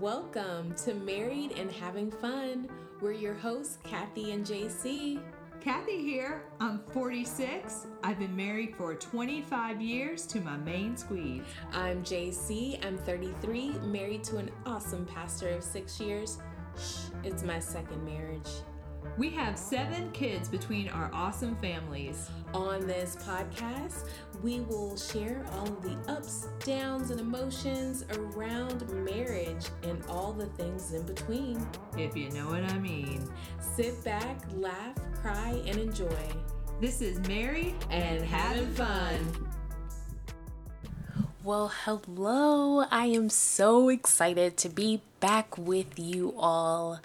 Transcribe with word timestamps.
Welcome 0.00 0.74
to 0.84 0.92
Married 0.92 1.52
and 1.52 1.72
Having 1.72 2.10
Fun. 2.10 2.68
We're 3.00 3.12
your 3.12 3.32
hosts, 3.32 3.78
Kathy 3.82 4.32
and 4.32 4.44
JC. 4.44 5.22
Kathy 5.62 6.02
here. 6.02 6.42
I'm 6.60 6.80
46. 6.92 7.86
I've 8.04 8.18
been 8.18 8.36
married 8.36 8.76
for 8.76 8.94
25 8.94 9.80
years 9.80 10.26
to 10.26 10.40
my 10.42 10.58
main 10.58 10.98
squeeze. 10.98 11.44
I'm 11.72 12.02
JC. 12.04 12.84
I'm 12.84 12.98
33, 12.98 13.70
married 13.84 14.22
to 14.24 14.36
an 14.36 14.50
awesome 14.66 15.06
pastor 15.06 15.48
of 15.48 15.64
six 15.64 15.98
years. 15.98 16.40
Shh, 16.78 17.06
it's 17.24 17.42
my 17.42 17.58
second 17.58 18.04
marriage. 18.04 18.50
We 19.16 19.30
have 19.30 19.58
seven 19.58 20.10
kids 20.12 20.48
between 20.48 20.88
our 20.88 21.10
awesome 21.12 21.56
families. 21.56 22.28
On 22.52 22.86
this 22.86 23.16
podcast, 23.16 24.08
we 24.42 24.60
will 24.60 24.96
share 24.96 25.44
all 25.52 25.66
of 25.66 25.82
the 25.82 25.96
ups, 26.10 26.48
downs, 26.64 27.10
and 27.10 27.18
emotions 27.20 28.04
around 28.16 28.88
marriage 29.04 29.66
and 29.82 30.02
all 30.08 30.32
the 30.32 30.46
things 30.46 30.92
in 30.92 31.02
between. 31.04 31.66
If 31.96 32.16
you 32.16 32.30
know 32.30 32.48
what 32.48 32.64
I 32.64 32.78
mean. 32.78 33.26
Sit 33.58 34.04
back, 34.04 34.40
laugh, 34.54 34.96
cry, 35.22 35.62
and 35.66 35.78
enjoy. 35.78 36.28
This 36.80 37.00
is 37.00 37.18
Married 37.26 37.74
and 37.90 38.22
having 38.22 38.68
fun. 38.74 39.48
Well, 41.42 41.72
hello. 41.84 42.84
I 42.90 43.06
am 43.06 43.30
so 43.30 43.88
excited 43.88 44.56
to 44.58 44.68
be 44.68 45.00
back 45.20 45.56
with 45.56 45.98
you 45.98 46.34
all. 46.36 47.00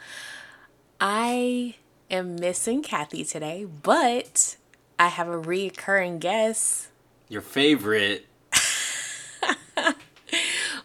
I 1.00 1.76
am 2.12 2.36
missing 2.36 2.84
Kathy 2.84 3.24
today, 3.24 3.66
but 3.66 4.58
I 5.00 5.08
have 5.08 5.28
a 5.28 5.38
reoccurring 5.42 6.20
guest. 6.20 6.90
Your 7.30 7.42
favorite. 7.42 8.28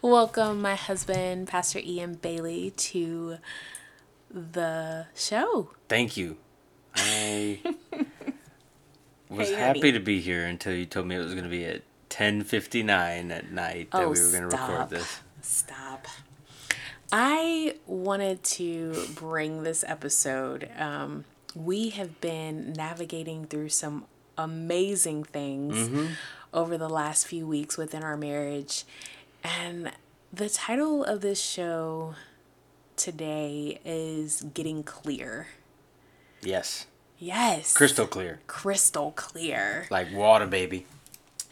Welcome, 0.02 0.62
my 0.62 0.76
husband, 0.76 1.48
Pastor 1.48 1.80
Ian 1.82 2.14
Bailey, 2.14 2.70
to 2.76 3.38
the 4.30 5.06
show. 5.14 5.70
Thank 5.88 6.16
you. 6.16 6.36
I 6.94 7.60
was 9.28 9.48
Hey, 9.48 9.54
happy 9.54 9.80
honey. 9.80 9.92
to 9.92 10.00
be 10.00 10.20
here 10.20 10.46
until 10.46 10.74
you 10.74 10.86
told 10.86 11.06
me 11.06 11.16
it 11.16 11.18
was 11.18 11.32
going 11.32 11.44
to 11.44 11.50
be 11.50 11.64
at 11.64 11.82
10:59 12.10 13.30
at 13.30 13.50
night 13.50 13.90
that 13.90 14.02
Oh, 14.02 14.10
we 14.10 14.20
were 14.20 14.30
going 14.30 14.48
to 14.48 14.56
record 14.56 14.90
this. 14.90 15.18
Stop. 15.42 16.06
I 17.12 17.76
wanted 17.86 18.42
to 18.44 19.06
bring 19.14 19.62
this 19.62 19.84
episode. 19.86 20.68
Um, 20.78 21.24
we 21.54 21.90
have 21.90 22.20
been 22.20 22.72
navigating 22.72 23.46
through 23.46 23.68
some 23.70 24.04
amazing 24.36 25.24
things 25.24 26.10
over 26.52 26.76
the 26.76 26.88
last 26.88 27.26
few 27.26 27.46
weeks 27.46 27.78
within 27.78 28.02
our 28.02 28.16
marriage. 28.16 28.84
And 29.42 29.92
the 30.32 30.48
title 30.48 31.04
of 31.04 31.20
this 31.20 31.40
show 31.40 32.14
today 32.96 33.80
is 33.84 34.42
Getting 34.54 34.82
Clear. 34.82 35.46
Yes. 36.42 36.86
Yes. 37.18 37.72
Crystal 37.74 38.06
clear. 38.06 38.40
Crystal 38.46 39.12
clear. 39.12 39.86
Like 39.90 40.12
water, 40.12 40.46
baby. 40.46 40.86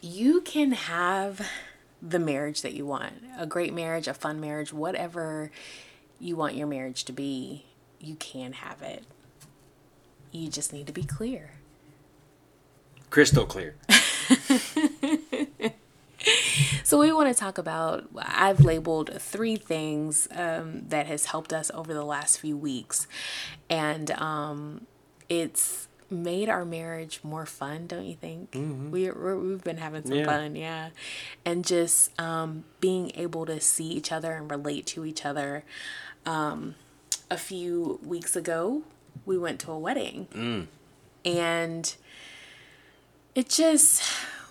you 0.01 0.41
can 0.41 0.73
have 0.73 1.41
the 2.01 2.19
marriage 2.19 2.61
that 2.61 2.73
you 2.73 2.85
want 2.85 3.13
a 3.37 3.45
great 3.45 3.73
marriage, 3.73 4.07
a 4.07 4.13
fun 4.13 4.39
marriage, 4.39 4.71
whatever 4.71 5.51
you 6.19 6.35
want 6.35 6.55
your 6.55 6.67
marriage 6.67 7.03
to 7.05 7.11
be, 7.11 7.65
you 7.99 8.15
can 8.15 8.53
have 8.53 8.81
it. 8.81 9.03
You 10.31 10.49
just 10.49 10.73
need 10.73 10.87
to 10.87 10.93
be 10.93 11.03
clear. 11.03 11.51
Crystal 13.09 13.45
clear. 13.45 13.75
So 16.85 16.99
we 16.99 17.11
want 17.11 17.35
to 17.35 17.39
talk 17.39 17.57
about. 17.57 18.05
I've 18.15 18.59
labeled 18.59 19.09
three 19.19 19.55
things 19.55 20.27
um, 20.31 20.83
that 20.89 21.07
has 21.07 21.25
helped 21.25 21.51
us 21.51 21.71
over 21.73 21.95
the 21.95 22.05
last 22.05 22.39
few 22.39 22.55
weeks, 22.55 23.07
and 23.71 24.11
um, 24.11 24.85
it's 25.27 25.87
made 26.09 26.49
our 26.49 26.65
marriage 26.65 27.19
more 27.23 27.45
fun. 27.45 27.87
Don't 27.87 28.05
you 28.05 28.15
think? 28.15 28.53
We 28.53 29.09
we're, 29.11 29.37
we've 29.37 29.63
been 29.63 29.77
having 29.77 30.03
some 30.03 30.17
Yeah. 30.17 30.25
fun, 30.25 30.55
yeah, 30.55 30.89
and 31.45 31.65
just 31.65 32.19
um, 32.19 32.63
being 32.79 33.11
able 33.15 33.45
to 33.45 33.59
see 33.59 33.87
each 33.87 34.11
other 34.11 34.33
and 34.33 34.49
relate 34.49 34.85
to 34.87 35.05
each 35.05 35.25
other. 35.25 35.63
Um, 36.25 36.75
a 37.31 37.37
few 37.37 37.99
weeks 38.03 38.35
ago, 38.35 38.83
we 39.25 39.37
went 39.37 39.59
to 39.61 39.71
a 39.71 39.79
wedding, 39.79 40.67
and 41.25 41.95
it 43.33 43.49
just 43.49 44.03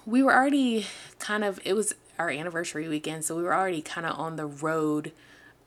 we 0.07 0.23
were 0.23 0.35
already 0.35 0.87
kind 1.19 1.45
of 1.45 1.61
it 1.65 1.75
was 1.75 1.95
our 2.19 2.31
anniversary 2.31 2.87
weekend 2.89 3.25
so 3.25 3.35
we 3.37 3.43
were 3.43 3.55
already 3.55 3.81
kind 3.83 4.07
of 4.07 4.19
on 4.19 4.37
the 4.37 4.47
road 4.47 5.11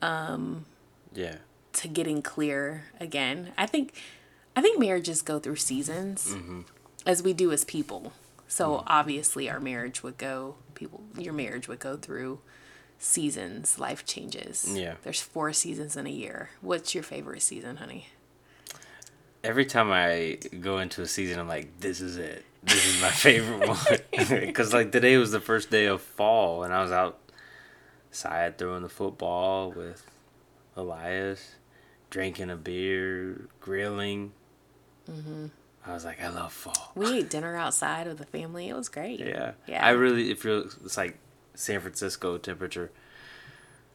Yeah. 0.00 1.36
to 1.72 1.88
getting 1.88 2.22
clear 2.22 2.84
again 3.00 3.52
i 3.58 3.66
think 3.66 3.92
i 4.58 4.62
think 4.62 4.78
marriages 4.78 5.22
go 5.22 5.38
through 5.38 5.56
seasons 5.56 6.34
mm-hmm. 6.34 6.60
as 7.06 7.22
we 7.22 7.32
do 7.32 7.52
as 7.52 7.64
people 7.64 8.12
so 8.46 8.76
mm-hmm. 8.76 8.86
obviously 8.88 9.48
our 9.48 9.60
marriage 9.60 10.02
would 10.02 10.18
go 10.18 10.56
people 10.74 11.02
your 11.16 11.32
marriage 11.32 11.68
would 11.68 11.78
go 11.78 11.96
through 11.96 12.38
seasons 12.98 13.78
life 13.78 14.04
changes 14.04 14.66
Yeah. 14.74 14.94
there's 15.04 15.20
four 15.20 15.52
seasons 15.52 15.96
in 15.96 16.06
a 16.06 16.10
year 16.10 16.50
what's 16.60 16.94
your 16.94 17.04
favorite 17.04 17.42
season 17.42 17.76
honey 17.76 18.08
Every 19.44 19.64
time 19.64 19.92
I 19.92 20.38
go 20.60 20.78
into 20.78 21.00
a 21.02 21.06
season, 21.06 21.38
I'm 21.38 21.46
like, 21.46 21.78
this 21.78 22.00
is 22.00 22.16
it. 22.16 22.44
This 22.64 22.84
is 22.86 23.00
my 23.00 23.10
favorite 23.10 23.68
one. 23.68 23.78
Because, 24.46 24.72
like, 24.72 24.90
today 24.90 25.16
was 25.16 25.30
the 25.30 25.40
first 25.40 25.70
day 25.70 25.86
of 25.86 26.02
fall, 26.02 26.64
and 26.64 26.74
I 26.74 26.82
was 26.82 26.90
outside 26.90 28.58
throwing 28.58 28.82
the 28.82 28.88
football 28.88 29.70
with 29.70 30.04
Elias, 30.76 31.52
drinking 32.10 32.50
a 32.50 32.56
beer, 32.56 33.48
grilling. 33.60 34.32
Mm-hmm. 35.10 35.46
I 35.86 35.94
was 35.94 36.04
like, 36.04 36.22
I 36.22 36.28
love 36.28 36.52
fall. 36.52 36.92
we 36.94 37.18
ate 37.18 37.30
dinner 37.30 37.56
outside 37.56 38.06
with 38.06 38.18
the 38.18 38.26
family 38.26 38.68
it 38.68 38.76
was 38.76 38.88
great 38.88 39.20
Yeah. 39.20 39.52
yeah 39.66 39.84
I 39.86 39.90
really, 39.90 40.30
it 40.30 40.38
feels, 40.38 40.76
it's 40.84 40.96
like 40.96 41.16
San 41.54 41.80
Francisco 41.80 42.36
temperature. 42.38 42.90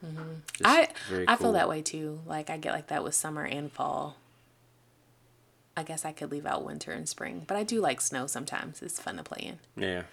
Mm-hmm. 0.05 0.33
Just 0.53 0.65
I 0.69 0.87
very 1.09 1.25
I 1.27 1.35
feel 1.37 1.53
that 1.53 1.69
way 1.69 1.81
too. 1.81 2.19
Like 2.25 2.49
I 2.49 2.57
get 2.57 2.73
like 2.73 2.87
that 2.87 3.03
with 3.03 3.13
summer 3.15 3.45
and 3.45 3.71
fall. 3.71 4.17
I 5.77 5.83
guess 5.83 6.03
I 6.05 6.11
could 6.11 6.29
leave 6.31 6.45
out 6.45 6.63
winter 6.65 6.91
and 6.91 7.07
spring, 7.07 7.45
but 7.47 7.57
I 7.57 7.63
do 7.63 7.79
like 7.79 8.01
snow 8.01 8.27
sometimes. 8.27 8.81
It's 8.81 8.99
fun 8.99 9.17
to 9.17 9.23
play 9.23 9.53
in. 9.53 9.81
Yeah. 9.81 10.03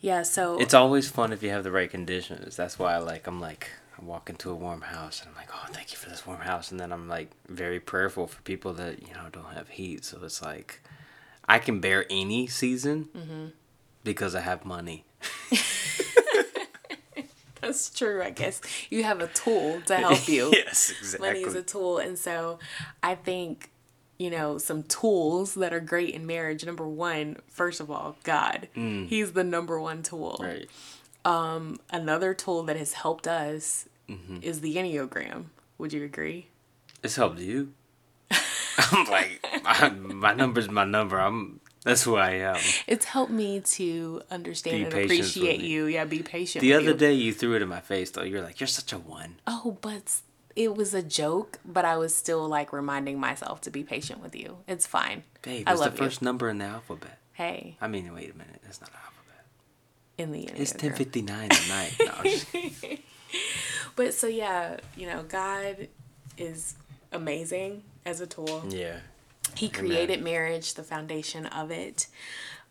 Yeah, 0.00 0.22
so 0.22 0.58
It's 0.58 0.74
always 0.74 1.08
fun 1.08 1.32
if 1.32 1.42
you 1.42 1.50
have 1.50 1.62
the 1.64 1.70
right 1.70 1.88
conditions. 1.90 2.56
That's 2.56 2.78
why 2.78 2.94
I 2.94 2.98
like 2.98 3.26
I'm 3.26 3.40
like 3.40 3.70
I 4.00 4.04
walk 4.04 4.30
into 4.30 4.50
a 4.50 4.54
warm 4.54 4.82
house 4.82 5.20
and 5.20 5.30
I'm 5.30 5.36
like, 5.36 5.50
"Oh, 5.54 5.66
thank 5.72 5.92
you 5.92 5.98
for 5.98 6.08
this 6.08 6.26
warm 6.26 6.40
house." 6.40 6.70
And 6.70 6.80
then 6.80 6.92
I'm 6.92 7.08
like 7.08 7.30
very 7.48 7.80
prayerful 7.80 8.26
for 8.26 8.40
people 8.42 8.72
that, 8.74 9.06
you 9.06 9.14
know, 9.14 9.26
don't 9.30 9.52
have 9.54 9.68
heat. 9.68 10.04
So 10.04 10.18
it's 10.24 10.42
like 10.42 10.80
I 11.48 11.58
can 11.58 11.80
bear 11.80 12.06
any 12.10 12.46
season 12.46 13.08
Mm-hmm. 13.16 13.46
because 14.04 14.34
I 14.34 14.40
have 14.40 14.64
money. 14.64 15.04
that's 17.60 17.90
true. 17.90 18.22
I 18.22 18.30
guess 18.30 18.60
you 18.90 19.04
have 19.04 19.20
a 19.20 19.28
tool 19.28 19.80
to 19.86 19.96
help 19.96 20.28
you. 20.28 20.50
yes, 20.52 20.92
exactly. 20.98 21.28
Money 21.28 21.40
is 21.42 21.54
a 21.54 21.62
tool, 21.62 21.98
and 21.98 22.18
so 22.18 22.58
I 23.02 23.14
think 23.14 23.70
you 24.18 24.30
know 24.30 24.58
some 24.58 24.82
tools 24.84 25.54
that 25.54 25.72
are 25.72 25.80
great 25.80 26.14
in 26.14 26.26
marriage. 26.26 26.64
Number 26.64 26.88
one, 26.88 27.36
first 27.48 27.80
of 27.80 27.90
all, 27.90 28.16
God. 28.24 28.68
He's 28.74 29.32
the 29.32 29.44
number 29.44 29.80
one 29.80 30.02
tool. 30.02 30.40
Mm. 30.42 30.66
Right. 31.24 31.76
Another 31.90 32.34
tool 32.34 32.62
that 32.64 32.76
has 32.76 32.94
helped 32.94 33.26
us 33.26 33.88
Mm-hmm. 34.08 34.38
is 34.42 34.60
the 34.60 34.76
Enneagram. 34.76 35.44
Would 35.78 35.92
you 35.92 36.04
agree? 36.04 36.48
It's 37.02 37.16
helped 37.16 37.38
you. 37.38 37.72
I'm 38.30 39.06
like 39.08 39.40
my, 39.64 39.88
my 39.90 40.34
number's 40.34 40.68
my 40.68 40.84
number. 40.84 41.18
I'm 41.18 41.60
that's 41.84 42.02
who 42.02 42.16
I 42.16 42.30
am. 42.32 42.56
It's 42.86 43.06
helped 43.06 43.32
me 43.32 43.60
to 43.60 44.22
understand 44.30 44.76
Be 44.76 44.84
and 44.84 44.92
appreciate 44.92 45.60
you. 45.60 45.86
Yeah, 45.86 46.04
be 46.04 46.22
patient. 46.22 46.60
The 46.62 46.74
other 46.74 46.90
you. 46.90 46.94
day 46.94 47.12
you 47.14 47.32
threw 47.32 47.54
it 47.56 47.62
in 47.62 47.68
my 47.68 47.80
face 47.80 48.10
though. 48.10 48.22
You're 48.22 48.42
like, 48.42 48.60
"You're 48.60 48.66
such 48.66 48.92
a 48.92 48.98
one." 48.98 49.36
Oh, 49.46 49.78
but 49.80 50.16
it 50.56 50.76
was 50.76 50.92
a 50.94 51.02
joke. 51.02 51.58
But 51.64 51.84
I 51.84 51.96
was 51.96 52.14
still 52.14 52.46
like 52.48 52.72
reminding 52.72 53.18
myself 53.18 53.60
to 53.62 53.70
be 53.70 53.82
patient 53.82 54.22
with 54.22 54.34
you. 54.36 54.58
It's 54.68 54.86
fine. 54.86 55.22
Babe, 55.42 55.64
I 55.66 55.72
it's 55.72 55.80
the 55.80 55.90
first 55.90 56.20
you. 56.20 56.26
number 56.26 56.48
in 56.50 56.58
the 56.58 56.66
alphabet. 56.66 57.18
Hey, 57.34 57.76
I 57.80 57.86
mean, 57.88 58.12
wait 58.12 58.30
a 58.34 58.36
minute. 58.36 58.60
That's 58.62 58.80
not 58.80 58.90
alphabet. 58.90 59.21
In 60.22 60.32
the 60.32 60.44
It's 60.44 60.72
10:59 60.72 61.28
at 61.52 61.68
night. 61.68 61.94
No, 62.00 62.96
But 63.96 64.14
so 64.14 64.26
yeah, 64.26 64.78
you 64.96 65.06
know, 65.06 65.22
God 65.22 65.88
is 66.38 66.76
amazing 67.12 67.82
as 68.06 68.20
a 68.20 68.26
tool. 68.26 68.64
yeah. 68.70 68.96
He 69.54 69.68
created 69.68 70.22
marriage, 70.22 70.74
the 70.74 70.82
foundation 70.82 71.44
of 71.46 71.70
it. 71.70 72.06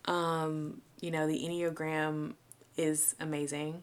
Um, 0.06 0.80
you 1.00 1.12
know, 1.12 1.28
the 1.28 1.38
Enneagram 1.38 2.32
is 2.76 3.14
amazing. 3.20 3.82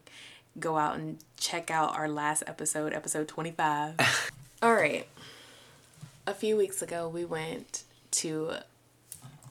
Go 0.60 0.78
out 0.78 0.96
and 0.96 1.18
check 1.38 1.72
out 1.72 1.96
our 1.96 2.10
last 2.10 2.44
episode, 2.46 2.92
episode 2.92 3.30
25. 3.30 4.32
All 4.62 4.74
right. 4.74 5.08
A 6.28 6.34
few 6.34 6.58
weeks 6.58 6.82
ago, 6.82 7.08
we 7.08 7.24
went 7.24 7.84
to 8.12 8.56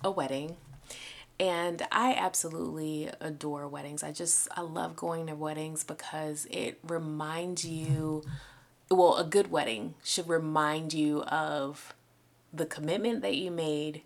a 0.05 0.11
wedding 0.11 0.56
and 1.40 1.87
I 1.93 2.14
absolutely 2.14 3.11
adore 3.20 3.69
weddings. 3.69 4.02
I 4.02 4.12
just 4.12 4.49
I 4.56 4.62
love 4.62 4.96
going 4.96 5.26
to 5.29 5.35
weddings 5.35 5.85
because 5.85 6.46
it 6.50 6.79
reminds 6.82 7.64
you 7.64 8.25
well, 8.90 9.17
a 9.17 9.25
good 9.25 9.50
wedding 9.50 9.94
should 10.02 10.29
remind 10.29 10.94
you 10.94 11.23
of 11.25 11.94
the 12.52 12.64
commitment 12.64 13.20
that 13.23 13.37
you 13.37 13.50
made 13.50 14.02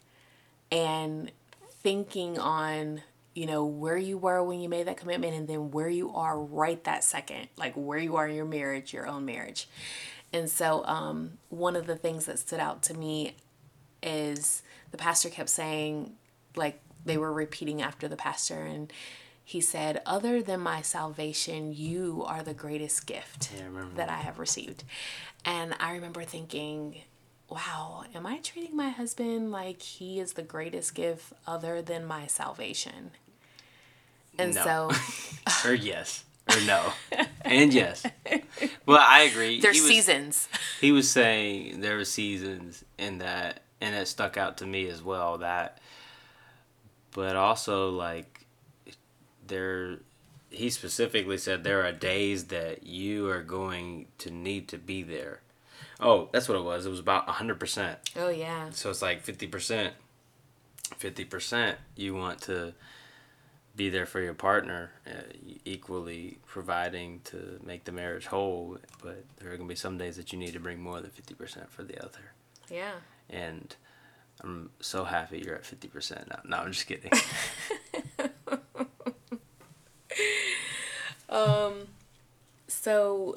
and 0.71 1.31
thinking 1.71 2.39
on 2.39 3.03
you 3.35 3.47
know 3.47 3.65
where 3.65 3.97
you 3.97 4.19
were 4.19 4.43
when 4.43 4.61
you 4.61 4.69
made 4.69 4.87
that 4.87 4.97
commitment 4.97 5.35
and 5.35 5.49
then 5.49 5.71
where 5.71 5.89
you 5.89 6.13
are 6.15 6.39
right 6.39 6.85
that 6.85 7.03
second 7.03 7.49
like 7.57 7.73
where 7.75 7.99
you 7.99 8.17
are 8.17 8.29
in 8.29 8.35
your 8.35 8.45
marriage 8.45 8.93
your 8.93 9.07
own 9.07 9.25
marriage 9.25 9.69
and 10.33 10.51
so 10.51 10.85
um, 10.87 11.39
one 11.49 11.77
of 11.77 11.87
the 11.87 11.97
things 11.97 12.27
that 12.27 12.39
stood 12.39 12.61
out 12.61 12.83
to 12.83 12.95
me 12.95 13.37
is 14.03 14.63
the 14.91 14.97
pastor 14.97 15.29
kept 15.29 15.49
saying 15.49 16.13
like 16.57 16.81
they 17.05 17.17
were 17.17 17.33
repeating 17.33 17.83
after 17.83 18.09
the 18.09 18.17
pastor 18.17 18.63
and 18.63 18.93
he 19.45 19.61
said 19.61 20.01
other 20.07 20.41
than 20.43 20.61
my 20.61 20.81
salvation 20.83 21.73
you 21.75 22.25
are 22.27 22.43
the 22.43 22.55
greatest 22.55 23.07
gift 23.07 23.51
Yeah, 23.57 23.65
I 23.67 23.95
that 23.97 24.09
i 24.09 24.19
have 24.19 24.39
received 24.39 24.85
and 25.45 25.75
i 25.81 25.93
remember 25.93 26.23
thinking 26.23 27.03
wow 27.49 28.05
am 28.15 28.25
i 28.27 28.39
treating 28.39 28.77
my 28.77 28.91
husband 28.91 29.51
like 29.51 29.83
he 29.83 30.21
is 30.21 30.35
the 30.35 30.43
greatest 30.43 30.95
gift 30.95 31.33
other 31.47 31.83
than 31.83 32.05
my 32.07 32.27
salvation 32.27 33.11
and 34.39 34.55
No. 34.55 34.91
so 34.91 34.91
or 35.69 35.75
yes. 35.75 36.25
Or 36.49 36.61
no. 36.67 36.93
and 37.45 37.73
yes. 37.73 38.05
Well, 38.87 38.99
I 39.01 39.21
agree. 39.23 39.61
there's 39.61 39.77
he 39.77 39.83
was, 39.83 39.91
seasons 39.91 40.49
He 40.81 40.91
was 40.93 41.09
saying 41.11 41.81
there 41.83 41.97
were 41.97 42.05
seasons 42.05 42.85
in 42.99 43.19
that, 43.19 43.63
and 43.81 43.95
it 43.95 44.09
stuck 44.09 44.37
out 44.37 44.59
to 44.59 44.67
me 44.67 44.89
as 44.89 45.03
well. 45.03 45.39
That, 45.39 45.79
but 47.15 47.37
also 47.37 47.91
like, 47.91 48.47
there, 49.47 49.99
he 50.51 50.71
specifically 50.71 51.39
said 51.39 51.65
there 51.65 51.85
are 51.85 51.93
days 51.93 52.45
that 52.47 52.87
you 52.87 53.29
are 53.29 53.43
going 53.43 54.07
to 54.19 54.31
need 54.31 54.69
to 54.69 54.79
be 54.79 55.03
there. 55.03 55.41
Oh, 56.01 56.29
that's 56.33 56.49
what 56.49 56.59
it 56.59 56.65
was. 56.65 56.85
It 56.87 56.91
was 56.91 56.99
about 57.01 57.29
hundred 57.29 57.61
percent. 57.61 57.99
oh 58.17 58.29
yeah 58.29 58.71
So 58.71 58.91
it's 58.91 59.03
like 59.03 59.23
fifty 59.23 59.47
percent. 59.47 59.95
Fifty 60.97 61.25
percent 61.25 61.79
you 61.97 62.15
want 62.15 62.41
to 62.43 62.75
be 63.75 63.89
there 63.89 64.05
for 64.05 64.21
your 64.21 64.35
partner, 64.35 64.91
uh, 65.07 65.23
equally 65.65 66.39
providing 66.47 67.21
to 67.25 67.59
make 67.65 67.85
the 67.85 67.93
marriage 67.93 68.27
whole. 68.27 68.77
But 69.03 69.25
there 69.39 69.53
are 69.53 69.57
gonna 69.57 69.69
be 69.69 69.75
some 69.77 69.97
days 69.97 70.17
that 70.17 70.33
you 70.33 70.39
need 70.39 70.53
to 70.55 70.61
bring 70.61 70.81
more 70.81 71.01
than 71.01 71.11
fifty 71.11 71.35
percent 71.35 71.71
for 71.71 71.83
the 71.83 71.99
other. 72.05 72.33
yeah 72.69 72.95
And 73.31 73.75
I'm 74.43 74.71
so 74.81 75.05
happy 75.05 75.43
you're 75.45 75.55
at 75.55 75.67
fifty 75.67 75.89
percent 75.89 76.29
now. 76.29 76.41
No, 76.45 76.57
I'm 76.59 76.73
just 76.73 76.87
kidding. 76.87 77.13
Um, 81.33 81.89
so 82.69 83.35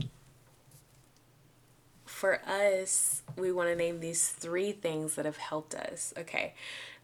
for 2.06 2.42
us, 2.46 3.24
we 3.38 3.52
want 3.52 3.70
to 3.70 3.76
name 3.76 4.02
these 4.02 4.28
three 4.28 4.74
things 4.74 5.16
that 5.16 5.26
have 5.26 5.38
helped 5.38 5.74
us. 5.74 6.14
Okay. 6.18 6.54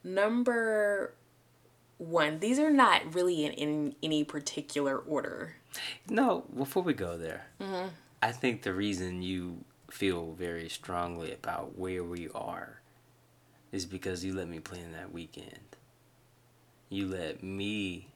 Number 0.03 1.13
one, 1.97 2.39
these 2.39 2.59
are 2.59 2.71
not 2.71 3.15
really 3.15 3.45
in, 3.45 3.53
in 3.53 3.95
any 4.03 4.23
particular 4.23 4.97
order. 4.97 5.55
no, 6.09 6.43
before 6.55 6.83
we 6.83 6.93
go 6.93 7.17
there, 7.17 7.45
mm-hmm. 7.59 7.87
I 8.21 8.31
think 8.33 8.63
the 8.63 8.73
reason 8.73 9.21
you 9.21 9.63
feel 9.89 10.33
very 10.33 10.67
strongly 10.67 11.31
about 11.31 11.77
where 11.77 12.03
we 12.03 12.27
are 12.35 12.80
is 13.71 13.85
because 13.85 14.23
you 14.23 14.33
let 14.33 14.47
me 14.47 14.59
plan 14.59 14.91
that 14.91 15.11
weekend. 15.11 15.77
You 16.89 17.07
let 17.07 17.41
me, 17.41 18.09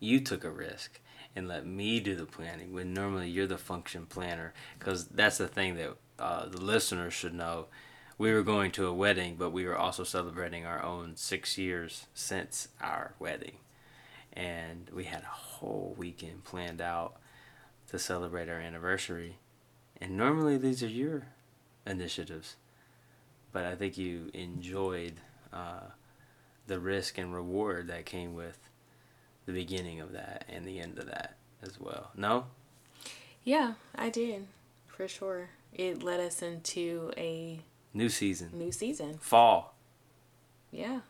you 0.00 0.20
took 0.20 0.44
a 0.44 0.50
risk 0.50 1.00
and 1.34 1.48
let 1.48 1.66
me 1.66 1.98
do 2.00 2.14
the 2.14 2.26
planning 2.26 2.72
when 2.72 2.92
normally 2.92 3.28
you're 3.28 3.46
the 3.46 3.58
function 3.58 4.06
planner. 4.06 4.52
Because 4.78 5.06
that's 5.06 5.38
the 5.38 5.48
thing 5.48 5.76
that 5.76 5.96
uh, 6.18 6.48
the 6.48 6.60
listeners 6.60 7.14
should 7.14 7.34
know. 7.34 7.66
We 8.18 8.32
were 8.32 8.42
going 8.42 8.70
to 8.72 8.86
a 8.86 8.92
wedding, 8.92 9.36
but 9.38 9.50
we 9.50 9.64
were 9.64 9.76
also 9.76 10.04
celebrating 10.04 10.66
our 10.66 10.82
own 10.82 11.16
six 11.16 11.56
years 11.56 12.06
since 12.12 12.68
our 12.80 13.14
wedding. 13.18 13.56
And 14.32 14.90
we 14.94 15.04
had 15.04 15.22
a 15.22 15.26
whole 15.26 15.94
weekend 15.96 16.44
planned 16.44 16.80
out 16.80 17.16
to 17.88 17.98
celebrate 17.98 18.48
our 18.48 18.60
anniversary. 18.60 19.38
And 20.00 20.16
normally 20.16 20.58
these 20.58 20.82
are 20.82 20.88
your 20.88 21.28
initiatives. 21.86 22.56
But 23.52 23.64
I 23.64 23.74
think 23.74 23.98
you 23.98 24.30
enjoyed 24.34 25.14
uh, 25.52 25.80
the 26.66 26.78
risk 26.78 27.18
and 27.18 27.34
reward 27.34 27.88
that 27.88 28.06
came 28.06 28.34
with 28.34 28.58
the 29.46 29.52
beginning 29.52 30.00
of 30.00 30.12
that 30.12 30.44
and 30.48 30.64
the 30.64 30.78
end 30.80 30.98
of 30.98 31.06
that 31.06 31.36
as 31.62 31.78
well. 31.80 32.10
No? 32.16 32.46
Yeah, 33.44 33.74
I 33.94 34.08
did. 34.08 34.46
For 34.86 35.06
sure. 35.08 35.50
It 35.74 36.02
led 36.02 36.20
us 36.20 36.42
into 36.42 37.12
a 37.16 37.60
New 37.94 38.08
season. 38.08 38.50
new 38.54 38.72
season. 38.72 39.18
Fall. 39.18 39.74
Yeah. 40.70 41.00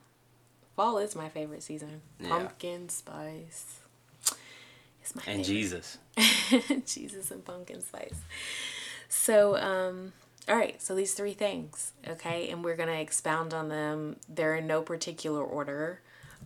Fall 0.75 0.99
is 0.99 1.15
my 1.15 1.29
favorite 1.29 1.62
season. 1.62 2.00
Yeah. 2.19 2.29
Pumpkin 2.31 2.89
spice. 2.89 3.81
It's 5.00 5.15
my 5.15 5.23
And 5.27 5.44
favorite. 5.44 5.44
Jesus. 5.44 5.99
Jesus 6.87 7.31
and 7.31 7.44
pumpkin 7.44 7.83
spice. 7.83 8.15
So, 9.09 9.56
um, 9.56 10.12
all 10.49 10.56
right, 10.56 10.81
so 10.83 10.94
these 10.94 11.15
three 11.15 11.35
things, 11.35 11.93
okay, 12.06 12.49
and 12.50 12.65
we're 12.65 12.77
gonna 12.77 12.93
expound 12.93 13.55
on 13.55 13.69
them. 13.69 14.17
They're 14.29 14.56
in 14.56 14.67
no 14.67 14.83
particular 14.83 15.43
order. 15.43 16.00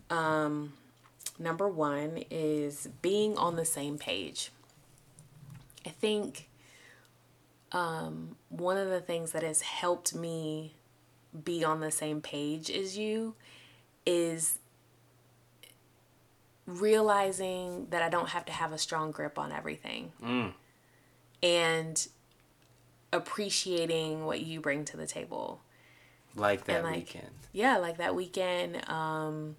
Um, 0.09 0.73
number 1.39 1.67
one 1.67 2.23
is 2.29 2.89
being 3.01 3.37
on 3.37 3.55
the 3.55 3.65
same 3.65 3.97
page. 3.97 4.51
I 5.85 5.89
think 5.89 6.47
um, 7.71 8.35
one 8.49 8.77
of 8.77 8.89
the 8.89 9.01
things 9.01 9.31
that 9.31 9.43
has 9.43 9.61
helped 9.61 10.13
me 10.13 10.75
be 11.43 11.63
on 11.63 11.79
the 11.79 11.91
same 11.91 12.21
page 12.21 12.69
as 12.69 12.97
you 12.97 13.35
is 14.05 14.59
realizing 16.65 17.87
that 17.89 18.01
I 18.01 18.09
don't 18.09 18.29
have 18.29 18.45
to 18.45 18.51
have 18.51 18.71
a 18.73 18.77
strong 18.77 19.11
grip 19.11 19.39
on 19.39 19.51
everything 19.51 20.11
Mm. 20.21 20.53
and 21.41 22.07
appreciating 23.13 24.25
what 24.25 24.41
you 24.41 24.59
bring 24.59 24.85
to 24.85 24.97
the 24.97 25.07
table. 25.07 25.61
Like 26.35 26.65
that 26.65 26.83
like, 26.83 26.95
weekend. 26.95 27.31
Yeah, 27.51 27.77
like 27.77 27.97
that 27.97 28.15
weekend, 28.15 28.87
um, 28.89 29.55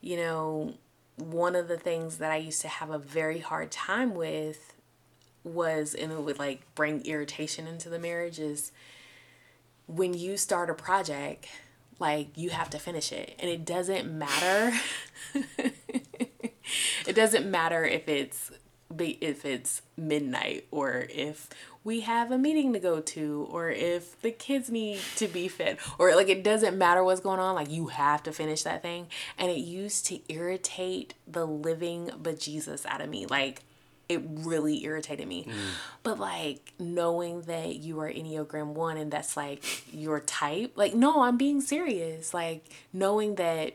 you 0.00 0.16
know, 0.16 0.74
one 1.16 1.56
of 1.56 1.68
the 1.68 1.76
things 1.76 2.18
that 2.18 2.30
I 2.30 2.36
used 2.36 2.62
to 2.62 2.68
have 2.68 2.90
a 2.90 2.98
very 2.98 3.40
hard 3.40 3.70
time 3.70 4.14
with 4.14 4.74
was, 5.42 5.94
and 5.94 6.12
it 6.12 6.20
would 6.20 6.38
like 6.38 6.62
bring 6.74 7.04
irritation 7.04 7.66
into 7.66 7.88
the 7.88 7.98
marriage, 7.98 8.38
is 8.38 8.72
when 9.86 10.14
you 10.14 10.36
start 10.36 10.70
a 10.70 10.74
project, 10.74 11.46
like 11.98 12.28
you 12.36 12.50
have 12.50 12.70
to 12.70 12.78
finish 12.78 13.12
it. 13.12 13.34
And 13.38 13.50
it 13.50 13.64
doesn't 13.64 14.10
matter. 14.10 14.76
it 17.06 17.14
doesn't 17.14 17.50
matter 17.50 17.84
if 17.84 18.08
it's 18.08 18.50
if 18.98 19.44
it's 19.44 19.82
midnight 19.96 20.66
or 20.70 21.06
if 21.10 21.48
we 21.82 22.00
have 22.00 22.30
a 22.30 22.38
meeting 22.38 22.72
to 22.72 22.78
go 22.78 23.00
to 23.00 23.48
or 23.50 23.70
if 23.70 24.20
the 24.20 24.30
kids 24.30 24.70
need 24.70 24.98
to 25.16 25.26
be 25.28 25.48
fed 25.48 25.78
or 25.98 26.14
like 26.14 26.28
it 26.28 26.42
doesn't 26.42 26.76
matter 26.76 27.02
what's 27.02 27.20
going 27.20 27.40
on 27.40 27.54
like 27.54 27.70
you 27.70 27.86
have 27.86 28.22
to 28.22 28.32
finish 28.32 28.62
that 28.64 28.82
thing. 28.82 29.06
And 29.38 29.50
it 29.50 29.58
used 29.58 30.06
to 30.06 30.20
irritate 30.32 31.14
the 31.26 31.46
living 31.46 32.08
bejesus 32.08 32.84
out 32.86 33.00
of 33.00 33.08
me. 33.08 33.26
Like 33.26 33.62
it 34.08 34.22
really 34.28 34.84
irritated 34.84 35.28
me. 35.28 35.44
Mm. 35.44 35.54
But 36.02 36.18
like 36.18 36.72
knowing 36.78 37.42
that 37.42 37.76
you 37.76 38.00
are 38.00 38.10
enneagram 38.10 38.74
1 38.74 38.96
and 38.96 39.10
that's 39.10 39.36
like 39.36 39.64
your 39.94 40.20
type 40.20 40.72
like 40.74 40.94
no 40.94 41.22
i'm 41.22 41.36
being 41.36 41.60
serious. 41.60 42.34
Like 42.34 42.64
knowing 42.92 43.36
that 43.36 43.74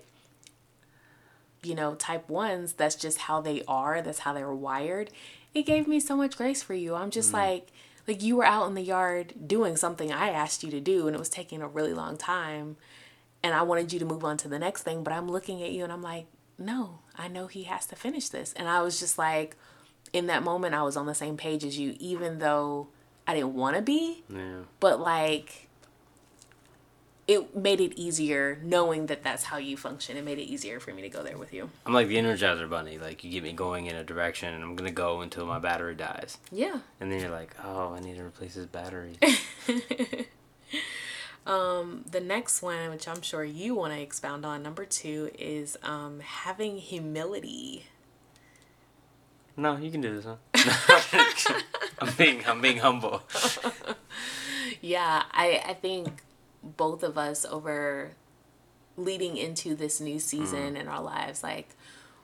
you 1.65 1.75
know, 1.75 1.95
type 1.95 2.29
ones, 2.29 2.74
that's 2.74 2.95
just 2.95 3.19
how 3.19 3.41
they 3.41 3.63
are, 3.67 4.01
that's 4.01 4.19
how 4.19 4.34
they're 4.34 4.53
wired. 4.53 5.10
It 5.53 5.63
gave 5.63 5.88
me 5.88 6.00
so 6.00 6.15
much 6.15 6.38
grace 6.38 6.62
for 6.62 6.74
you. 6.74 6.95
I'm 6.95 7.12
just 7.12 7.31
mm. 7.31 7.36
like, 7.36 7.72
like 8.07 8.22
you 8.22 8.36
were 8.36 8.45
out 8.45 8.67
in 8.67 8.75
the 8.75 8.81
yard 8.81 9.34
doing 9.48 9.75
something 9.75 10.12
I 10.12 10.29
asked 10.29 10.63
you 10.63 10.72
to 10.72 10.79
do, 10.79 11.07
and 11.07 11.15
it 11.15 11.19
was 11.19 11.29
taking 11.29 11.62
a 11.62 11.67
really 11.67 11.93
long 11.93 12.17
time. 12.17 12.77
And 13.41 13.53
I 13.53 13.62
wanted 13.62 13.93
you 13.93 14.00
to 14.00 14.05
move 14.05 14.24
on 14.24 14.38
to 14.38 14.48
the 14.48 14.60
next 14.60 14.84
thing, 14.84 15.03
but 15.03 15.13
I'm 15.13 15.29
looking 15.29 15.62
at 15.62 15.72
you 15.72 15.84
and 15.84 15.93
I'm 15.93 16.01
like, 16.01 16.25
no, 16.57 17.00
I 17.15 17.27
know 17.27 17.48
he 17.48 17.63
has 17.63 17.86
to 17.88 17.95
finish 17.95 18.29
this. 18.29 18.53
And 18.53 18.67
I 18.67 18.81
was 18.81 19.00
just 19.00 19.17
like, 19.17 19.55
in 20.13 20.27
that 20.27 20.43
moment, 20.43 20.74
I 20.74 20.84
was 20.84 20.98
on 20.98 21.05
the 21.05 21.13
same 21.13 21.38
page 21.38 21.63
as 21.63 21.77
you, 21.77 21.95
even 22.00 22.39
though 22.39 22.88
I 23.27 23.34
didn't 23.36 23.53
want 23.53 23.75
to 23.75 23.81
be, 23.81 24.24
Yeah. 24.29 24.62
but 24.79 25.00
like, 25.00 25.64
it 27.27 27.55
made 27.55 27.82
it 27.82 27.98
easier 28.00 28.60
knowing 28.63 29.08
that 29.08 29.24
that's 29.24 29.46
how 29.46 29.58
you 29.58 29.77
function. 29.77 30.15
It 30.17 30.24
made 30.24 30.38
it 30.38 30.44
easier 30.44 30.79
for 30.79 30.94
me 30.94 31.01
to 31.01 31.10
go 31.10 31.24
there 31.24 31.38
with 31.38 31.53
you. 31.53 31.70
I'm 31.86 31.94
like 31.94 32.08
the 32.08 32.17
Energizer 32.17 32.70
Bunny. 32.70 32.98
Like 32.98 33.24
you 33.24 33.32
get 33.32 33.44
me 33.44 33.51
going 33.53 33.88
in 33.88 33.96
a 33.96 34.03
direction, 34.03 34.53
and 34.53 34.63
I'm 34.63 34.75
gonna 34.75 34.91
go 34.91 35.22
until 35.22 35.46
my 35.46 35.60
battery 35.60 35.96
dies. 35.96 36.38
Yeah. 36.51 36.79
And 37.00 37.12
then 37.12 37.20
you're 37.20 37.32
like, 37.32 37.55
oh, 37.63 37.94
I 37.94 38.00
need 38.00 38.15
to 38.17 38.24
replace 38.24 38.55
this 38.55 38.65
battery. 38.67 39.17
The 42.15 42.22
next 42.22 42.62
one, 42.62 42.91
which 42.91 43.10
I'm 43.10 43.22
sure 43.22 43.44
you 43.44 43.75
want 43.75 43.91
to 43.91 44.00
expound 44.00 44.46
on, 44.46 44.63
number 44.63 44.86
two, 44.86 45.32
is 45.38 45.77
um, 45.84 46.22
having 46.22 46.77
humility. 46.77 47.88
no, 49.58 49.75
you 49.75 49.91
can 49.91 50.00
do 50.00 50.15
this 50.15 50.24
one. 50.24 50.38
I'm 52.00 52.13
being 52.13 52.41
I'm 52.48 52.62
being 52.62 52.77
humble. 52.77 53.24
yeah, 54.79 55.24
I 55.34 55.62
I 55.67 55.74
think 55.74 56.22
both 56.65 57.03
of 57.03 57.17
us 57.17 57.45
over 57.45 58.12
leading 58.98 59.38
into 59.38 59.75
this 59.75 60.00
new 60.00 60.19
season 60.19 60.75
in 60.77 60.88
our 60.88 61.01
lives, 61.01 61.43
like 61.43 61.69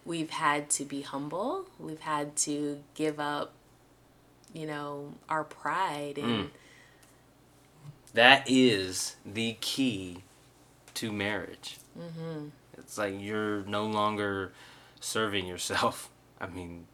we've 0.06 0.30
had 0.32 0.70
to 0.72 0.86
be 0.86 1.02
humble. 1.02 1.68
We've 1.80 2.00
had 2.00 2.36
to 2.38 2.80
give 2.96 3.20
up, 3.20 3.54
you 4.54 4.66
know, 4.66 5.14
our 5.30 5.44
pride 5.44 6.18
and 6.18 6.50
That 8.14 8.44
is 8.50 9.16
the 9.26 9.58
key 9.62 10.24
to 10.96 11.12
marriage. 11.12 11.78
Mm-hmm. 11.98 12.48
It's 12.78 12.98
like 12.98 13.16
you're 13.20 13.64
no 13.64 13.86
longer 13.86 14.52
serving 15.00 15.46
yourself. 15.46 16.10
I 16.40 16.48
mean, 16.48 16.88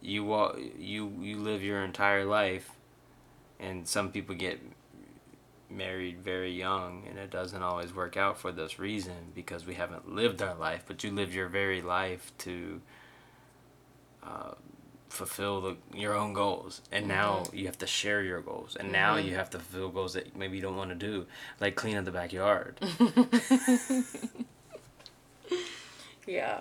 you 0.00 0.24
wa- 0.24 0.56
you 0.78 1.12
you 1.20 1.36
live 1.38 1.62
your 1.62 1.84
entire 1.84 2.24
life, 2.24 2.70
and 3.60 3.86
some 3.86 4.10
people 4.10 4.34
get 4.34 4.60
married 5.74 6.20
very 6.20 6.52
young, 6.52 7.04
and 7.08 7.18
it 7.18 7.30
doesn't 7.30 7.62
always 7.62 7.94
work 7.94 8.16
out 8.16 8.38
for 8.38 8.52
this 8.52 8.78
reason 8.78 9.32
because 9.34 9.66
we 9.66 9.74
haven't 9.74 10.14
lived 10.14 10.42
our 10.42 10.54
life. 10.54 10.84
But 10.86 11.02
you 11.04 11.10
live 11.10 11.34
your 11.34 11.48
very 11.48 11.82
life 11.82 12.32
to 12.38 12.80
uh, 14.22 14.52
fulfill 15.08 15.60
the, 15.60 15.76
your 15.94 16.14
own 16.14 16.32
goals, 16.32 16.80
and 16.90 17.08
now 17.08 17.44
you 17.52 17.66
have 17.66 17.78
to 17.78 17.86
share 17.86 18.22
your 18.22 18.40
goals, 18.40 18.76
and 18.78 18.92
now 18.92 19.16
you 19.16 19.34
have 19.34 19.50
to 19.50 19.58
fulfill 19.58 19.90
goals 19.90 20.14
that 20.14 20.36
maybe 20.36 20.56
you 20.56 20.62
don't 20.62 20.76
want 20.76 20.90
to 20.90 20.96
do, 20.96 21.26
like 21.60 21.74
clean 21.74 21.96
up 21.96 22.04
the 22.04 22.10
backyard. 22.10 22.78
yeah. 26.26 26.60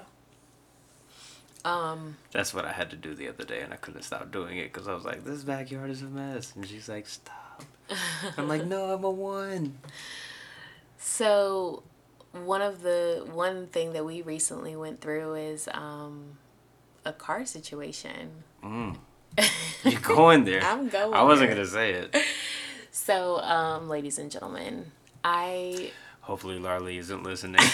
Um 1.65 2.17
That's 2.32 2.53
what 2.53 2.65
I 2.65 2.74
had 2.74 2.89
to 2.89 2.98
do 2.98 3.15
the 3.15 3.29
other 3.29 3.46
day, 3.46 3.62
and 3.62 3.74
I 3.74 3.77
couldn't 3.77 4.03
stop 4.03 4.32
doing 4.32 4.58
it 4.58 4.74
because 4.74 4.88
I 4.88 4.93
was 4.93 5.05
like, 5.05 5.24
"This 5.24 5.43
backyard 5.43 5.89
is 5.89 6.01
a 6.01 6.05
mess," 6.05 6.53
and 6.55 6.67
she's 6.67 6.89
like, 6.89 7.08
"Stop." 7.08 7.42
I'm 8.38 8.48
like, 8.48 8.65
"No, 8.65 8.86
I'm 8.93 9.03
a 9.03 9.10
one." 9.12 9.77
So, 10.98 11.83
one 12.31 12.62
of 12.62 12.81
the 12.81 13.27
one 13.31 13.67
thing 13.67 13.93
that 13.93 14.05
we 14.05 14.22
recently 14.22 14.75
went 14.75 15.01
through 15.01 15.36
is 15.36 15.67
um, 15.74 16.38
a 17.05 17.13
car 17.13 17.45
situation. 17.45 18.43
Mm. 18.63 18.98
You 19.83 20.00
going 20.00 20.45
there? 20.45 20.62
I'm 20.63 20.88
going 20.88 21.13
I 21.13 21.24
wasn't 21.24 21.50
there. 21.50 21.57
gonna 21.57 21.67
say 21.67 21.91
it. 21.93 22.15
So, 22.91 23.39
um, 23.39 23.89
ladies 23.89 24.17
and 24.17 24.31
gentlemen, 24.31 24.91
I 25.24 25.91
Hopefully, 26.22 26.57
Larly 26.57 26.98
isn't 27.00 27.24
listening. 27.24 27.60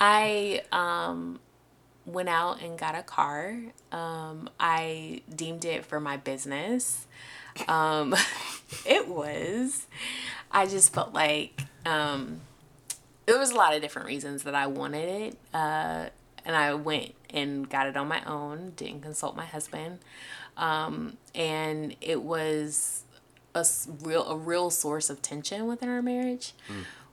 I 0.00 0.62
um, 0.72 1.40
went 2.08 2.28
out 2.28 2.62
and 2.62 2.78
got 2.78 2.94
a 2.94 3.02
car. 3.02 3.56
Um, 3.92 4.48
I 4.58 5.22
deemed 5.34 5.64
it 5.64 5.84
for 5.84 6.00
my 6.00 6.16
business. 6.16 7.06
Um, 7.66 8.14
it 8.86 9.08
was. 9.08 9.86
I 10.50 10.66
just 10.66 10.92
felt 10.92 11.12
like 11.12 11.60
um, 11.84 12.40
there 13.26 13.38
was 13.38 13.50
a 13.50 13.54
lot 13.54 13.74
of 13.74 13.82
different 13.82 14.08
reasons 14.08 14.42
that 14.44 14.54
I 14.54 14.66
wanted 14.66 15.08
it, 15.08 15.38
uh, 15.52 16.06
and 16.44 16.56
I 16.56 16.74
went 16.74 17.14
and 17.30 17.68
got 17.68 17.86
it 17.86 17.96
on 17.96 18.08
my 18.08 18.24
own. 18.24 18.72
Didn't 18.76 19.02
consult 19.02 19.36
my 19.36 19.44
husband, 19.44 19.98
um, 20.56 21.18
and 21.34 21.94
it 22.00 22.22
was 22.22 23.04
a 23.54 23.66
real 24.00 24.24
a 24.26 24.36
real 24.36 24.70
source 24.70 25.10
of 25.10 25.20
tension 25.20 25.66
within 25.66 25.88
our 25.88 26.00
marriage. 26.02 26.54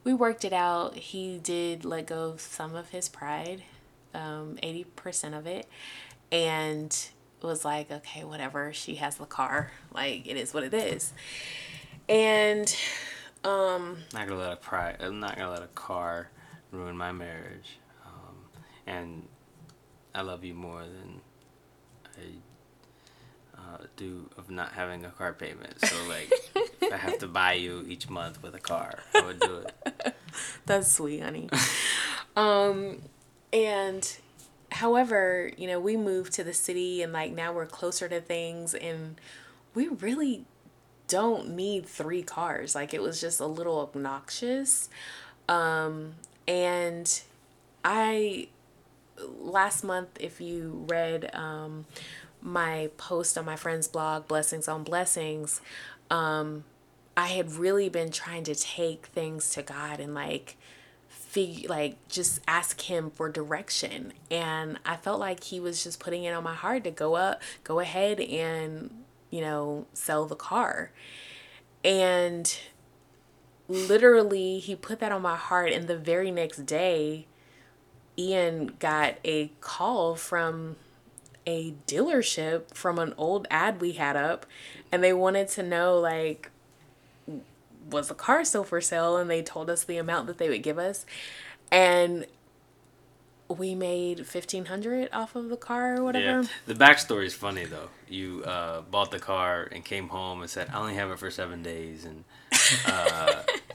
We 0.04 0.14
worked 0.14 0.44
it 0.44 0.52
out. 0.52 0.94
He 0.94 1.38
did 1.38 1.84
let 1.84 2.06
go 2.06 2.30
of 2.30 2.40
some 2.40 2.74
of 2.76 2.90
his 2.90 3.08
pride, 3.08 3.64
um, 4.16 4.58
eighty 4.62 4.84
percent 4.84 5.34
of 5.34 5.46
it, 5.46 5.68
and 6.32 6.96
was 7.42 7.64
like, 7.64 7.90
okay, 7.90 8.24
whatever. 8.24 8.72
She 8.72 8.96
has 8.96 9.16
the 9.16 9.26
car. 9.26 9.70
Like 9.92 10.26
it 10.26 10.36
is 10.36 10.52
what 10.52 10.64
it 10.64 10.74
is, 10.74 11.12
and 12.08 12.74
um, 13.44 13.98
not 14.12 14.26
gonna 14.26 14.40
let 14.40 14.52
a 14.52 14.56
pri- 14.56 14.96
I'm 14.98 15.20
not 15.20 15.36
gonna 15.36 15.50
let 15.50 15.62
a 15.62 15.68
car 15.68 16.30
ruin 16.72 16.96
my 16.96 17.12
marriage, 17.12 17.78
um, 18.04 18.36
and 18.86 19.28
I 20.14 20.22
love 20.22 20.44
you 20.44 20.54
more 20.54 20.82
than 20.82 21.20
I 22.18 22.20
uh, 23.58 23.78
do 23.96 24.28
of 24.36 24.50
not 24.50 24.72
having 24.72 25.04
a 25.04 25.10
car 25.10 25.32
payment. 25.32 25.80
So 25.84 25.96
like, 26.08 26.30
if 26.80 26.92
I 26.92 26.96
have 26.96 27.18
to 27.18 27.28
buy 27.28 27.54
you 27.54 27.84
each 27.88 28.08
month 28.08 28.42
with 28.42 28.54
a 28.54 28.60
car, 28.60 28.98
I 29.14 29.24
would 29.24 29.40
do 29.40 29.56
it. 29.56 30.14
That's 30.66 30.92
sweet, 30.92 31.22
honey. 31.22 31.48
um, 32.36 33.00
and 33.56 34.16
however, 34.70 35.50
you 35.56 35.66
know, 35.66 35.80
we 35.80 35.96
moved 35.96 36.34
to 36.34 36.44
the 36.44 36.52
city 36.52 37.00
and 37.00 37.10
like 37.10 37.32
now 37.32 37.54
we're 37.54 37.64
closer 37.64 38.06
to 38.06 38.20
things 38.20 38.74
and 38.74 39.18
we 39.74 39.88
really 39.88 40.44
don't 41.08 41.48
need 41.48 41.86
three 41.86 42.22
cars. 42.22 42.74
Like 42.74 42.92
it 42.92 43.00
was 43.00 43.18
just 43.18 43.40
a 43.40 43.46
little 43.46 43.80
obnoxious. 43.80 44.90
Um, 45.48 46.16
and 46.46 47.22
I 47.82 48.48
last 49.40 49.84
month 49.84 50.10
if 50.20 50.42
you 50.42 50.84
read 50.90 51.30
um 51.34 51.86
my 52.42 52.90
post 52.98 53.38
on 53.38 53.46
my 53.46 53.56
friend's 53.56 53.88
blog 53.88 54.28
blessings 54.28 54.68
on 54.68 54.84
blessings 54.84 55.62
um 56.10 56.64
I 57.16 57.28
had 57.28 57.54
really 57.54 57.88
been 57.88 58.10
trying 58.10 58.44
to 58.44 58.54
take 58.54 59.06
things 59.06 59.48
to 59.52 59.62
God 59.62 60.00
and 60.00 60.14
like 60.14 60.58
like 61.68 61.96
just 62.08 62.40
ask 62.48 62.80
him 62.82 63.10
for 63.10 63.28
direction. 63.28 64.12
And 64.30 64.78
I 64.84 64.96
felt 64.96 65.20
like 65.20 65.44
he 65.44 65.60
was 65.60 65.82
just 65.82 66.00
putting 66.00 66.24
it 66.24 66.32
on 66.32 66.42
my 66.42 66.54
heart 66.54 66.84
to 66.84 66.90
go 66.90 67.16
up 67.16 67.42
go 67.64 67.80
ahead 67.80 68.20
and 68.20 68.90
you 69.30 69.40
know 69.40 69.86
sell 69.92 70.26
the 70.26 70.36
car. 70.36 70.90
And 71.84 72.58
literally 73.68 74.58
he 74.58 74.76
put 74.76 75.00
that 75.00 75.12
on 75.12 75.22
my 75.22 75.36
heart 75.36 75.72
and 75.72 75.88
the 75.88 75.96
very 75.96 76.30
next 76.30 76.66
day 76.66 77.26
Ian 78.18 78.76
got 78.78 79.16
a 79.24 79.48
call 79.60 80.14
from 80.14 80.76
a 81.46 81.74
dealership 81.86 82.74
from 82.74 82.98
an 82.98 83.14
old 83.16 83.46
ad 83.50 83.80
we 83.80 83.92
had 83.92 84.16
up 84.16 84.46
and 84.90 85.02
they 85.02 85.12
wanted 85.12 85.48
to 85.48 85.62
know 85.62 85.98
like 85.98 86.50
was 87.90 88.08
the 88.08 88.14
car 88.14 88.44
still 88.44 88.64
for 88.64 88.80
sale 88.80 89.16
and 89.16 89.30
they 89.30 89.42
told 89.42 89.70
us 89.70 89.84
the 89.84 89.96
amount 89.96 90.26
that 90.26 90.38
they 90.38 90.48
would 90.48 90.62
give 90.62 90.78
us 90.78 91.06
and 91.70 92.26
we 93.48 93.74
made 93.74 94.18
1500 94.18 95.08
off 95.12 95.36
of 95.36 95.48
the 95.48 95.56
car 95.56 95.96
or 95.96 96.04
whatever 96.04 96.42
Yeah. 96.42 96.48
The 96.66 96.74
backstory 96.74 97.26
is 97.26 97.34
funny 97.34 97.64
though. 97.64 97.88
You 98.08 98.42
uh, 98.44 98.80
bought 98.82 99.10
the 99.10 99.18
car 99.18 99.68
and 99.70 99.84
came 99.84 100.08
home 100.08 100.40
and 100.40 100.50
said, 100.50 100.68
"I 100.72 100.78
only 100.78 100.94
have 100.94 101.10
it 101.10 101.18
for 101.18 101.30
seven 101.30 101.62
days," 101.62 102.04
and 102.04 102.24
uh, 102.86 103.42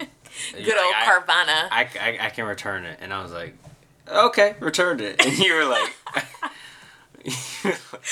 good 0.54 0.66
you're 0.66 0.78
old 0.78 0.94
like, 0.94 1.06
carvana 1.06 1.68
I, 1.70 1.90
I, 2.00 2.18
I 2.28 2.30
can 2.30 2.46
return 2.46 2.86
it. 2.86 3.00
And 3.02 3.14
I 3.14 3.22
was 3.22 3.32
like, 3.32 3.56
okay, 4.08 4.56
returned 4.60 5.02
it. 5.02 5.22
And 5.26 5.38
you 5.38 5.54
were 5.54 5.66
like, 5.66 5.94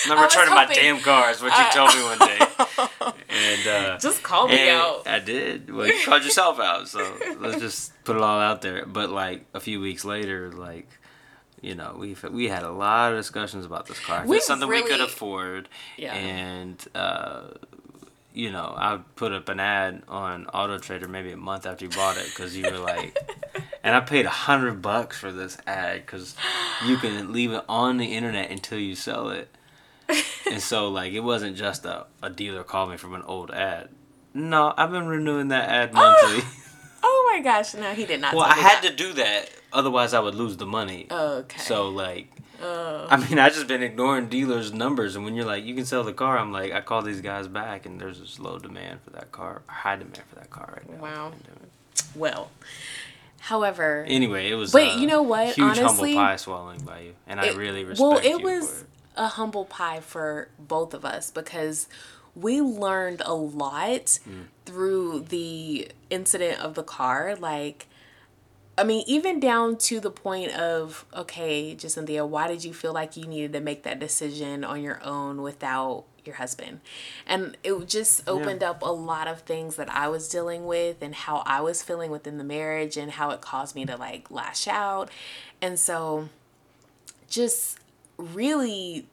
I'm 0.08 0.22
returning 0.22 0.54
my 0.54 0.66
damn 0.72 1.00
car, 1.00 1.32
is 1.32 1.42
what 1.42 1.58
you 1.58 1.72
told 1.74 1.96
me 1.96 2.04
one 2.04 2.20
day. 2.20 2.40
And, 3.32 3.68
uh, 3.68 3.98
just 4.00 4.24
call 4.24 4.48
me 4.48 4.70
out 4.70 5.08
I 5.08 5.20
did. 5.20 5.72
Well, 5.72 5.88
you 5.88 5.94
called 6.04 6.24
yourself 6.24 6.60
out. 6.60 6.88
So 6.88 7.16
let's 7.40 7.60
just 7.60 8.04
put 8.04 8.16
it 8.16 8.22
all 8.22 8.40
out 8.40 8.62
there. 8.62 8.86
But 8.86 9.12
like 9.12 9.46
a 9.54 9.60
few 9.60 9.80
weeks 9.80 10.04
later, 10.04 10.52
like, 10.52 10.88
you 11.62 11.76
know, 11.76 11.96
we 11.98 12.16
we 12.32 12.48
had 12.48 12.64
a 12.64 12.72
lot 12.72 13.14
of 13.14 13.20
discussions 13.20 13.66
about 13.66 13.86
this 13.86 14.00
car. 14.00 14.26
It's 14.28 14.48
something 14.48 14.68
we 14.68 14.82
could 14.82 15.00
afford. 15.02 15.70
Yeah. 15.98 16.14
And, 16.16 16.84
uh, 16.96 17.52
you 18.34 18.52
know, 18.52 18.74
I 18.76 19.00
put 19.16 19.32
up 19.32 19.50
an 19.50 19.60
ad 19.60 20.04
on 20.08 20.48
Auto 20.48 20.78
Trader 20.78 21.08
maybe 21.08 21.32
a 21.32 21.38
month 21.38 21.66
after 21.66 21.86
you 21.86 21.92
bought 21.92 22.18
it 22.18 22.26
because 22.26 22.56
you 22.58 22.64
were 22.64 22.78
like, 22.78 23.18
and 23.84 23.96
I 23.96 24.00
paid 24.02 24.26
a 24.26 24.30
hundred 24.30 24.82
bucks 24.82 25.18
for 25.18 25.32
this 25.32 25.58
ad 25.66 26.06
because 26.06 26.36
you 26.86 26.98
can 26.98 27.32
leave 27.34 27.52
it 27.52 27.64
on 27.70 27.98
the 27.98 28.14
internet 28.14 28.50
until 28.52 28.80
you 28.80 28.96
sell 28.96 29.30
it. 29.30 29.50
and 30.52 30.62
so 30.62 30.90
like 30.90 31.14
it 31.14 31.20
wasn't 31.22 31.56
just 31.56 31.86
a, 31.86 32.06
a 32.22 32.30
dealer 32.30 32.64
called 32.64 32.90
me 32.92 32.98
from 32.98 33.14
an 33.14 33.22
old 33.24 33.52
ad. 33.52 33.90
No, 34.34 34.74
I've 34.78 34.92
been 34.92 35.08
renewing 35.08 35.50
that 35.50 35.70
ad 35.70 35.94
monthly. 35.94 36.44
oh 37.04 37.32
my 37.34 37.42
gosh 37.42 37.74
no 37.76 37.94
he 37.94 38.06
did 38.06 38.20
not 38.20 38.34
well, 38.34 38.46
I 38.46 38.56
had 38.56 38.84
that. 38.84 38.90
to 38.90 38.96
do 38.96 39.14
that, 39.14 39.50
otherwise 39.72 40.14
I 40.14 40.20
would 40.20 40.36
lose 40.36 40.58
the 40.58 40.66
money. 40.66 41.08
okay 41.12 41.60
So 41.60 41.90
like, 41.90 42.32
oh 42.62 43.08
I 43.10 43.18
mean, 43.18 43.38
I 43.40 43.50
just 43.50 43.68
been 43.68 43.84
ignoring 43.84 44.28
dealers' 44.30 44.74
numbers, 44.74 45.16
and 45.16 45.24
when 45.24 45.36
you're 45.36 45.46
like, 45.46 45.64
you 45.64 45.76
can 45.76 45.86
sell 45.86 46.04
the 46.04 46.14
car, 46.14 46.38
I'm 46.38 46.52
like, 46.52 46.72
I 46.74 46.82
call 46.82 47.02
these 47.04 47.22
guys 47.22 47.48
back, 47.48 47.86
and 47.86 48.00
there's 48.02 48.20
this 48.20 48.40
low 48.40 48.58
demand 48.60 49.02
for 49.04 49.12
that 49.12 49.32
car, 49.32 49.62
high 49.68 49.96
demand 49.96 50.22
for 50.28 50.36
that 50.36 50.50
car 50.50 50.74
right 50.76 50.90
now. 50.90 51.02
Wow. 51.02 51.32
well 52.16 52.52
however 53.40 54.06
Anyway, 54.08 54.50
it 54.50 54.56
was. 54.56 54.72
But 54.72 54.98
you 55.00 55.08
know 55.08 55.22
what? 55.24 55.56
Huge 55.56 55.60
Honestly, 55.78 56.14
humble 56.14 56.28
pie 56.28 56.36
swallowing 56.36 56.82
by 56.82 57.00
you, 57.02 57.14
and 57.28 57.40
I 57.40 57.52
really 57.54 57.84
respect 57.84 58.00
well 58.00 58.20
it 58.24 58.42
was 58.44 58.82
it. 58.82 58.88
a 59.16 59.28
humble 59.28 59.66
pie 59.66 60.00
for 60.02 60.50
both 60.60 60.94
of 60.94 61.06
us 61.06 61.32
because 61.32 61.88
we 62.36 62.62
learned 62.62 63.22
a 63.26 63.34
lot 63.34 64.20
Mm. 64.28 64.46
through 64.66 65.22
the 65.30 65.90
incident 66.10 66.60
of 66.60 66.76
the 66.76 66.84
car 66.84 67.36
like 67.40 67.88
I 68.78 68.86
mean, 68.86 69.04
even 69.08 69.42
down 69.42 69.76
to 69.78 70.00
the 70.00 70.10
point 70.10 70.54
of, 70.54 71.06
okay, 71.14 71.76
Cynthia, 71.78 72.26
why 72.26 72.48
did 72.48 72.64
you 72.64 72.74
feel 72.74 72.94
like 72.94 73.18
you 73.18 73.26
needed 73.28 73.52
to 73.52 73.60
make 73.60 73.84
that 73.84 74.00
decision 74.00 74.64
on 74.64 74.82
your 74.82 75.04
own 75.04 75.42
without 75.42 76.06
your 76.30 76.38
husband? 76.38 76.80
And 77.28 77.58
it 77.64 77.88
just 77.88 78.28
opened 78.28 78.62
yeah. 78.62 78.70
up 78.70 78.82
a 78.82 78.92
lot 78.92 79.28
of 79.28 79.42
things 79.42 79.76
that 79.76 79.90
I 79.90 80.08
was 80.08 80.30
dealing 80.30 80.66
with 80.66 81.02
and 81.02 81.14
how 81.14 81.44
I 81.46 81.62
was 81.62 81.84
feeling 81.84 82.12
within 82.12 82.38
the 82.38 82.44
marriage 82.44 82.96
and 82.96 83.12
how 83.12 83.32
it 83.32 83.42
caused 83.42 83.76
me 83.76 83.86
to 83.86 83.98
like 83.98 84.32
lash 84.32 84.68
out. 84.68 85.10
And 85.62 85.80
so 85.80 86.30
just 87.30 87.80
really 88.18 89.08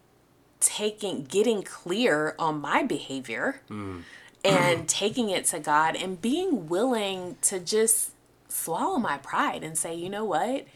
taking, 0.61 1.25
getting 1.25 1.63
clear 1.63 2.35
on 2.39 2.61
my 2.61 2.83
behavior. 2.83 3.61
Mm. 3.71 4.03
And 4.45 4.89
taking 4.89 5.31
it 5.31 5.45
to 5.47 5.59
God 5.59 5.97
and 5.97 6.21
being 6.21 6.69
willing 6.69 7.37
to 7.43 7.59
just 7.59 8.13
swallow 8.49 8.99
my 8.99 9.19
pride 9.19 9.63
and 9.63 9.77
say, 9.77 9.95
you 9.95 10.09
know 10.09 10.25
what? 10.25 10.67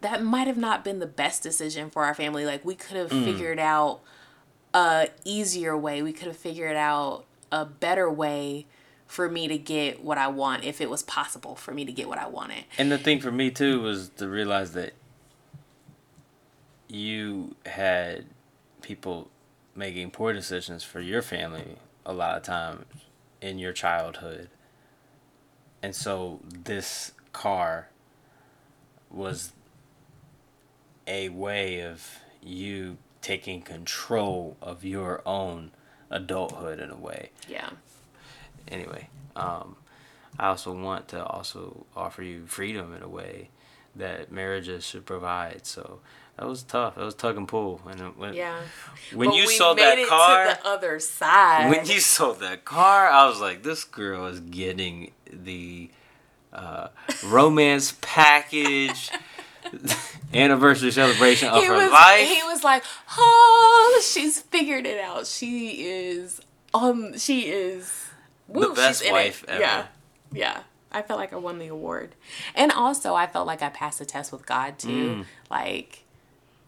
That 0.00 0.22
might 0.22 0.46
have 0.46 0.56
not 0.56 0.84
been 0.84 1.00
the 1.00 1.06
best 1.06 1.42
decision 1.42 1.90
for 1.90 2.04
our 2.04 2.14
family. 2.14 2.44
Like 2.44 2.64
we 2.64 2.74
could 2.74 2.96
have 2.96 3.10
mm. 3.10 3.24
figured 3.24 3.58
out 3.58 4.00
a 4.78 5.08
easier 5.24 5.76
way. 5.76 6.02
We 6.02 6.12
could 6.12 6.28
have 6.28 6.36
figured 6.36 6.76
out 6.76 7.24
a 7.50 7.64
better 7.64 8.10
way 8.10 8.66
for 9.06 9.28
me 9.28 9.48
to 9.48 9.58
get 9.58 10.04
what 10.04 10.18
I 10.18 10.28
want 10.28 10.64
if 10.64 10.80
it 10.80 10.90
was 10.90 11.02
possible 11.02 11.56
for 11.56 11.72
me 11.72 11.84
to 11.84 11.92
get 11.92 12.08
what 12.08 12.18
I 12.18 12.28
wanted. 12.28 12.64
And 12.76 12.92
the 12.92 12.98
thing 12.98 13.20
for 13.20 13.32
me 13.32 13.50
too 13.50 13.80
was 13.80 14.10
to 14.10 14.28
realize 14.28 14.72
that 14.72 14.92
you 16.88 17.56
had 17.66 18.26
people 18.82 19.28
making 19.74 20.10
poor 20.10 20.32
decisions 20.32 20.84
for 20.84 21.00
your 21.00 21.22
family 21.22 21.76
a 22.06 22.12
lot 22.12 22.36
of 22.36 22.42
times 22.42 22.84
in 23.40 23.58
your 23.58 23.72
childhood 23.72 24.48
and 25.82 25.94
so 25.94 26.40
this 26.64 27.12
car 27.32 27.88
was 29.10 29.52
a 31.06 31.28
way 31.28 31.80
of 31.80 32.18
you 32.42 32.96
taking 33.20 33.62
control 33.62 34.56
of 34.62 34.84
your 34.84 35.22
own 35.26 35.70
adulthood 36.10 36.80
in 36.80 36.90
a 36.90 36.96
way. 36.96 37.30
Yeah. 37.48 37.70
Anyway, 38.68 39.08
um, 39.36 39.76
I 40.38 40.48
also 40.48 40.72
want 40.72 41.08
to 41.08 41.24
also 41.24 41.86
offer 41.96 42.22
you 42.22 42.46
freedom 42.46 42.94
in 42.94 43.02
a 43.02 43.08
way 43.08 43.50
that 43.96 44.30
marriages 44.30 44.84
should 44.84 45.06
provide. 45.06 45.66
So 45.66 46.00
that 46.38 46.46
was 46.46 46.62
tough. 46.62 46.94
That 46.94 47.04
was 47.04 47.14
tug 47.14 47.36
and 47.36 47.48
pull. 47.48 47.80
And 47.90 48.16
when, 48.16 48.34
yeah. 48.34 48.60
When 49.12 49.30
but 49.30 49.36
you 49.36 49.50
saw 49.50 49.74
that 49.74 50.06
car, 50.06 50.46
the 50.46 50.66
other 50.66 51.00
side. 51.00 51.70
When 51.70 51.86
you 51.86 52.00
saw 52.00 52.32
that 52.34 52.64
car, 52.64 53.08
I 53.08 53.26
was 53.26 53.40
like, 53.40 53.62
this 53.62 53.84
girl 53.84 54.26
is 54.26 54.40
getting 54.40 55.12
the 55.32 55.90
uh, 56.52 56.88
romance 57.24 57.96
package. 58.00 59.10
anniversary 60.34 60.90
celebration 60.90 61.48
of 61.48 61.62
he 61.62 61.66
her 61.66 61.74
was, 61.74 61.90
life. 61.90 62.28
He 62.28 62.42
was 62.44 62.64
like, 62.64 62.84
"Oh, 63.16 64.02
she's 64.04 64.40
figured 64.40 64.86
it 64.86 65.00
out. 65.00 65.26
She 65.26 65.86
is 65.86 66.40
um, 66.74 67.16
she 67.18 67.48
is 67.48 68.08
woo, 68.46 68.68
the 68.68 68.74
best 68.74 69.10
wife 69.10 69.44
ever." 69.48 69.60
Yeah, 69.60 69.86
yeah. 70.32 70.62
I 70.90 71.02
felt 71.02 71.18
like 71.18 71.32
I 71.32 71.36
won 71.36 71.58
the 71.58 71.68
award, 71.68 72.14
and 72.54 72.72
also 72.72 73.14
I 73.14 73.26
felt 73.26 73.46
like 73.46 73.62
I 73.62 73.68
passed 73.68 73.98
the 73.98 74.06
test 74.06 74.32
with 74.32 74.46
God 74.46 74.78
too. 74.78 74.88
Mm. 74.88 75.24
Like, 75.50 76.04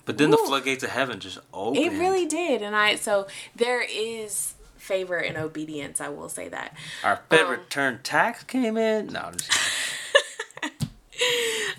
but 0.04 0.18
then 0.18 0.30
woo, 0.30 0.36
the 0.36 0.42
floodgates 0.46 0.84
of 0.84 0.90
heaven 0.90 1.20
just 1.20 1.38
opened. 1.54 1.84
It 1.84 1.92
really 1.92 2.26
did, 2.26 2.62
and 2.62 2.76
I 2.76 2.96
so 2.96 3.26
there 3.56 3.82
is 3.82 4.54
favor 4.76 5.16
and 5.16 5.36
obedience. 5.36 6.00
I 6.00 6.08
will 6.08 6.28
say 6.28 6.48
that. 6.48 6.74
Our 7.04 7.20
Fed 7.28 7.46
um, 7.46 7.50
return 7.50 8.00
tax 8.02 8.42
came 8.44 8.76
in. 8.76 9.08
No, 9.08 9.20
I'm 9.20 9.36
just. 9.36 9.52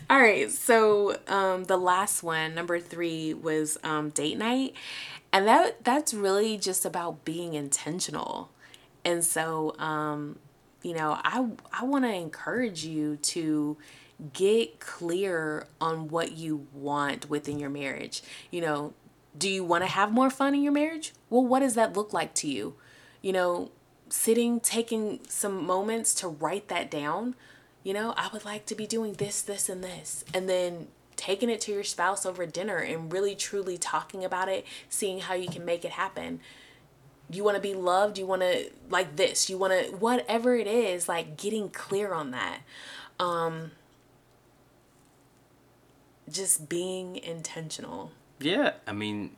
All 0.10 0.20
right, 0.20 0.52
so 0.52 1.18
um, 1.28 1.66
the 1.66 1.78
last 1.78 2.24
one, 2.24 2.54
number 2.54 2.80
three, 2.80 3.34
was 3.34 3.78
um, 3.84 4.10
date 4.10 4.38
night, 4.38 4.74
and 5.32 5.48
that 5.48 5.84
that's 5.84 6.14
really 6.14 6.58
just 6.58 6.86
about 6.86 7.24
being 7.26 7.54
intentional. 7.54 8.50
And 9.04 9.24
so, 9.24 9.76
um, 9.80 10.38
you 10.84 10.94
know, 10.94 11.18
I 11.24 11.48
I 11.72 11.84
want 11.86 12.06
to 12.06 12.14
encourage 12.14 12.86
you 12.86 13.18
to 13.18 13.78
get 14.34 14.80
clear 14.80 15.66
on 15.80 16.10
what 16.10 16.34
you 16.34 16.68
want 16.74 17.30
within 17.30 17.58
your 17.58 17.70
marriage. 17.72 18.22
You 18.52 18.62
know, 18.62 18.94
do 19.38 19.50
you 19.50 19.64
want 19.64 19.84
to 19.84 19.90
have 19.90 20.12
more 20.12 20.30
fun 20.30 20.54
in 20.54 20.62
your 20.62 20.74
marriage? 20.74 21.14
Well, 21.30 21.44
what 21.46 21.62
does 21.62 21.76
that 21.76 21.96
look 21.96 22.14
like 22.14 22.34
to 22.36 22.48
you? 22.48 22.76
you 23.22 23.32
know, 23.32 23.72
sitting, 24.10 24.60
taking 24.60 25.20
some 25.28 25.66
moments 25.66 26.14
to 26.16 26.28
write 26.28 26.68
that 26.68 26.92
down. 26.92 27.36
You 27.84 27.94
know, 27.94 28.14
I 28.16 28.30
would 28.32 28.46
like 28.46 28.66
to 28.68 28.76
be 28.76 28.86
doing 28.86 29.14
this, 29.14 29.42
this, 29.42 29.70
and 29.70 29.84
this. 29.84 30.24
And 30.34 30.48
then 30.48 30.88
taking 31.16 31.50
it 31.50 31.62
to 31.62 31.72
your 31.72 31.84
spouse 31.84 32.26
over 32.26 32.46
dinner 32.46 32.78
and 32.78 33.12
really 33.12 33.36
truly 33.36 33.78
talking 33.78 34.24
about 34.26 34.50
it, 34.50 34.66
seeing 34.90 35.20
how 35.20 35.34
you 35.34 35.48
can 35.48 35.64
make 35.64 35.86
it 35.86 35.92
happen. 35.92 36.40
You 37.30 37.44
want 37.44 37.56
to 37.56 37.62
be 37.62 37.74
loved, 37.74 38.18
you 38.18 38.26
want 38.26 38.42
to 38.42 38.72
like 38.90 39.16
this, 39.16 39.50
you 39.50 39.58
want 39.58 39.74
to 39.74 39.96
whatever 39.96 40.56
it 40.56 40.68
is, 40.68 41.08
like 41.08 41.38
getting 41.38 41.70
clear 41.70 42.14
on 42.14 42.32
that. 42.32 42.62
Um 43.20 43.72
just 46.30 46.70
being 46.70 47.18
intentional. 47.18 48.12
Yeah, 48.40 48.74
I 48.88 48.94
mean, 48.94 49.36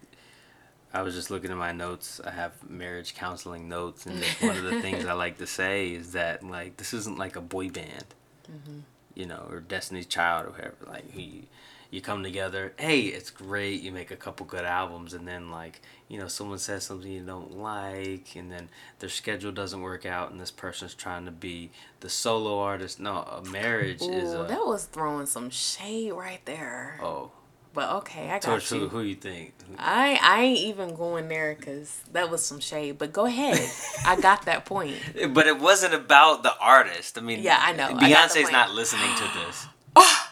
I 0.94 1.02
was 1.02 1.16
just 1.16 1.32
looking 1.32 1.52
at 1.52 1.58
my 1.58 1.72
notes. 1.72 2.22
I 2.24 2.32
have 2.32 2.52
marriage 2.70 3.16
counseling 3.16 3.68
notes, 3.68 4.06
and 4.06 4.24
one 4.42 4.56
of 4.56 4.64
the 4.64 4.82
things 4.82 5.06
I 5.06 5.14
like 5.26 5.38
to 5.40 5.48
say 5.48 5.92
is 5.92 6.14
that 6.14 6.44
like 6.44 6.78
this 6.78 6.94
isn't 6.94 7.18
like 7.18 7.36
a 7.36 7.42
boy 7.42 7.70
band, 7.70 8.06
mm-hmm. 8.52 8.80
you 9.16 9.26
know, 9.26 9.48
or 9.50 9.60
Destiny's 9.60 10.06
Child 10.06 10.48
or 10.48 10.52
whatever. 10.52 10.76
Like 10.88 11.12
he, 11.12 11.48
you 11.92 12.02
come 12.02 12.24
together. 12.24 12.74
Hey, 12.78 13.02
it's 13.02 13.30
great. 13.30 13.82
You 13.82 13.92
make 13.92 14.12
a 14.12 14.16
couple 14.16 14.46
good 14.46 14.66
albums, 14.66 15.14
and 15.14 15.28
then 15.28 15.52
like 15.52 15.82
you 16.08 16.20
know 16.20 16.28
someone 16.28 16.60
says 16.60 16.84
something 16.84 17.12
you 17.12 17.22
don't 17.22 17.58
like, 17.58 18.36
and 18.36 18.52
then 18.52 18.70
their 19.00 19.10
schedule 19.10 19.52
doesn't 19.52 19.82
work 19.82 20.06
out, 20.06 20.32
and 20.32 20.40
this 20.40 20.52
person's 20.52 20.94
trying 20.94 21.26
to 21.26 21.32
be 21.32 21.72
the 22.00 22.10
solo 22.10 22.60
artist. 22.60 23.00
No, 23.00 23.18
a 23.18 23.44
marriage 23.50 24.02
Ooh, 24.02 24.12
is 24.12 24.34
a. 24.34 24.46
That 24.48 24.66
was 24.66 24.86
throwing 24.86 25.26
some 25.26 25.50
shade 25.50 26.14
right 26.14 26.44
there. 26.46 27.00
Oh 27.02 27.32
but 27.74 27.90
okay, 27.98 28.28
I 28.28 28.34
got 28.34 28.42
Towards 28.44 28.72
you. 28.72 28.82
Who, 28.82 28.88
who 28.88 29.02
you 29.02 29.16
think? 29.16 29.54
I 29.80 30.20
I 30.22 30.44
ain't 30.44 30.60
even 30.60 30.96
going 30.96 31.28
there 31.28 31.56
because 31.58 32.02
that 32.12 32.30
was 32.30 32.46
some 32.46 32.60
shade. 32.60 32.98
But 32.98 33.12
go 33.14 33.26
ahead, 33.26 33.60
I 34.06 34.20
got 34.20 34.46
that 34.46 34.66
point. 34.66 34.96
But 35.30 35.48
it 35.48 35.60
wasn't 35.60 35.94
about 35.94 36.44
the 36.44 36.54
artist. 36.60 37.18
I 37.18 37.22
mean, 37.22 37.42
yeah, 37.42 37.58
I 37.60 37.74
know. 37.74 37.90
Beyonce's 37.90 38.50
I 38.50 38.52
not 38.52 38.72
listening 38.72 39.16
to 39.16 39.24
this. 39.40 39.66
oh, 39.96 40.30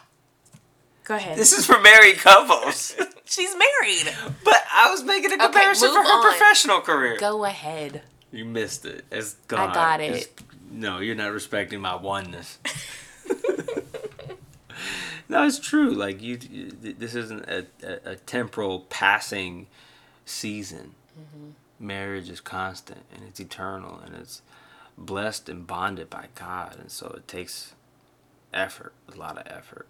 go 1.03 1.15
ahead. 1.15 1.37
This 1.37 1.51
is 1.51 1.65
for 1.65 1.79
married 1.79 2.17
couples. 2.17 2.95
She's 3.25 3.55
married. 3.55 4.13
But 4.43 4.61
I 4.73 4.91
was 4.91 5.03
making 5.03 5.31
a 5.31 5.37
comparison 5.37 5.89
okay, 5.89 5.95
for 5.95 6.03
her 6.03 6.17
on. 6.17 6.21
professional 6.23 6.81
career. 6.81 7.17
Go 7.17 7.45
ahead. 7.45 8.01
You 8.31 8.45
missed 8.45 8.85
it. 8.85 9.05
It's 9.11 9.33
gone. 9.47 9.69
I 9.69 9.73
got 9.73 10.01
it. 10.01 10.11
It's, 10.11 10.29
no, 10.69 10.99
you're 10.99 11.15
not 11.15 11.31
respecting 11.31 11.81
my 11.81 11.95
oneness. 11.95 12.59
No, 15.31 15.47
it's 15.47 15.59
true. 15.59 15.91
Like 15.91 16.21
you, 16.21 16.35
this 16.35 17.15
isn't 17.15 17.45
a, 17.47 17.65
a, 17.81 18.11
a 18.11 18.15
temporal 18.17 18.81
passing 18.89 19.67
season. 20.25 20.93
Mm-hmm. 21.17 21.51
Marriage 21.79 22.29
is 22.29 22.41
constant 22.41 23.05
and 23.15 23.23
it's 23.23 23.39
eternal 23.39 24.01
and 24.05 24.13
it's 24.13 24.41
blessed 24.97 25.47
and 25.47 25.65
bonded 25.65 26.09
by 26.09 26.25
God, 26.35 26.75
and 26.77 26.91
so 26.91 27.13
it 27.15 27.29
takes 27.29 27.73
effort, 28.53 28.91
a 29.11 29.17
lot 29.17 29.37
of 29.37 29.47
effort. 29.47 29.87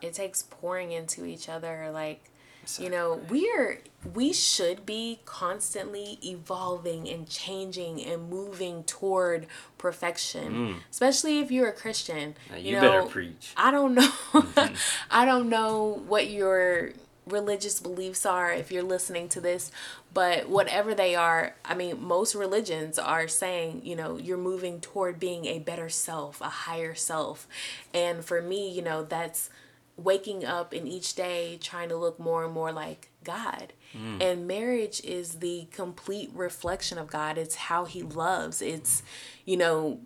It 0.00 0.14
takes 0.14 0.42
pouring 0.42 0.92
into 0.92 1.26
each 1.26 1.50
other, 1.50 1.90
like 1.92 2.30
You 2.78 2.90
know, 2.90 3.20
we're 3.28 3.80
we 4.14 4.32
should 4.32 4.86
be 4.86 5.20
constantly 5.24 6.18
evolving 6.24 7.08
and 7.08 7.28
changing 7.28 8.04
and 8.04 8.28
moving 8.28 8.84
toward 8.84 9.46
perfection. 9.76 10.52
Mm. 10.52 10.76
Especially 10.90 11.40
if 11.40 11.50
you're 11.50 11.68
a 11.68 11.72
Christian. 11.72 12.36
Now 12.50 12.56
you, 12.56 12.70
you 12.70 12.72
know, 12.76 12.80
better 12.80 13.02
preach. 13.02 13.52
I 13.56 13.70
don't 13.70 13.94
know. 13.94 14.10
Mm-hmm. 14.32 14.74
I 15.10 15.24
don't 15.24 15.48
know 15.48 16.02
what 16.06 16.30
your 16.30 16.90
religious 17.26 17.80
beliefs 17.80 18.24
are 18.24 18.52
if 18.52 18.72
you're 18.72 18.82
listening 18.82 19.28
to 19.28 19.40
this, 19.40 19.70
but 20.14 20.48
whatever 20.48 20.94
they 20.94 21.14
are, 21.14 21.54
I 21.64 21.74
mean, 21.74 22.02
most 22.02 22.34
religions 22.34 22.98
are 22.98 23.28
saying, 23.28 23.82
you 23.84 23.96
know, 23.96 24.16
you're 24.16 24.38
moving 24.38 24.80
toward 24.80 25.20
being 25.20 25.46
a 25.46 25.58
better 25.58 25.88
self, 25.88 26.40
a 26.40 26.48
higher 26.48 26.94
self. 26.94 27.46
And 27.92 28.24
for 28.24 28.40
me, 28.40 28.70
you 28.70 28.82
know, 28.82 29.04
that's 29.04 29.50
waking 29.98 30.44
up 30.44 30.72
in 30.72 30.86
each 30.86 31.14
day 31.14 31.58
trying 31.60 31.88
to 31.88 31.96
look 31.96 32.18
more 32.18 32.44
and 32.44 32.54
more 32.54 32.72
like 32.72 33.10
God. 33.24 33.72
Mm. 33.96 34.22
And 34.22 34.46
marriage 34.46 35.00
is 35.04 35.34
the 35.40 35.66
complete 35.72 36.30
reflection 36.32 36.98
of 36.98 37.08
God. 37.08 37.36
It's 37.36 37.56
how 37.56 37.84
He 37.84 38.02
loves. 38.02 38.62
It's, 38.62 39.02
you 39.44 39.56
know, 39.56 40.00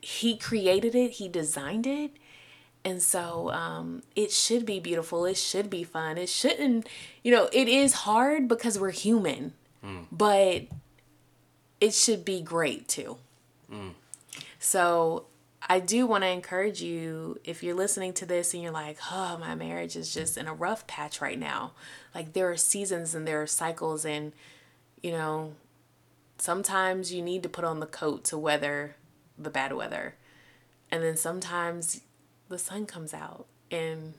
He 0.00 0.36
created 0.36 0.94
it, 0.94 1.12
He 1.12 1.28
designed 1.28 1.86
it. 1.86 2.16
And 2.84 3.02
so 3.02 3.50
um, 3.50 4.02
it 4.14 4.30
should 4.30 4.64
be 4.64 4.78
beautiful. 4.78 5.24
It 5.24 5.36
should 5.36 5.68
be 5.68 5.82
fun. 5.82 6.18
It 6.18 6.28
shouldn't, 6.28 6.88
you 7.24 7.32
know, 7.32 7.48
it 7.52 7.68
is 7.68 7.92
hard 7.92 8.46
because 8.46 8.78
we're 8.78 8.92
human, 8.92 9.54
mm. 9.84 10.06
but 10.12 10.66
it 11.80 11.94
should 11.94 12.24
be 12.24 12.40
great 12.40 12.86
too. 12.86 13.18
Mm. 13.72 13.94
So 14.60 15.26
I 15.68 15.80
do 15.80 16.06
want 16.06 16.22
to 16.22 16.28
encourage 16.28 16.80
you 16.80 17.40
if 17.44 17.62
you're 17.62 17.74
listening 17.74 18.12
to 18.14 18.26
this 18.26 18.54
and 18.54 18.62
you're 18.62 18.72
like, 18.72 18.98
oh, 19.10 19.36
my 19.38 19.54
marriage 19.54 19.96
is 19.96 20.14
just 20.14 20.36
in 20.36 20.46
a 20.46 20.54
rough 20.54 20.86
patch 20.86 21.20
right 21.20 21.38
now. 21.38 21.72
Like 22.14 22.32
there 22.32 22.50
are 22.50 22.56
seasons 22.56 23.14
and 23.14 23.26
there 23.26 23.42
are 23.42 23.46
cycles, 23.46 24.04
and 24.04 24.32
you 25.02 25.10
know, 25.10 25.54
sometimes 26.38 27.12
you 27.12 27.20
need 27.20 27.42
to 27.42 27.48
put 27.48 27.64
on 27.64 27.80
the 27.80 27.86
coat 27.86 28.24
to 28.24 28.38
weather 28.38 28.96
the 29.38 29.50
bad 29.50 29.72
weather. 29.72 30.14
And 30.90 31.02
then 31.02 31.16
sometimes 31.16 32.00
the 32.48 32.58
sun 32.58 32.86
comes 32.86 33.12
out 33.12 33.46
and 33.70 34.14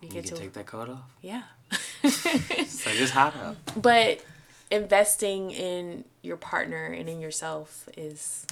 you, 0.00 0.08
you 0.08 0.14
get 0.14 0.26
to 0.26 0.34
take 0.34 0.52
that 0.54 0.66
coat 0.66 0.88
off. 0.88 1.10
Yeah. 1.20 1.42
like 2.02 2.12
it's 2.52 3.10
hot 3.10 3.34
out. 3.36 3.56
But 3.80 4.24
investing 4.70 5.50
in 5.50 6.04
your 6.22 6.36
partner 6.36 6.86
and 6.86 7.08
in 7.08 7.20
yourself 7.20 7.88
is 7.96 8.46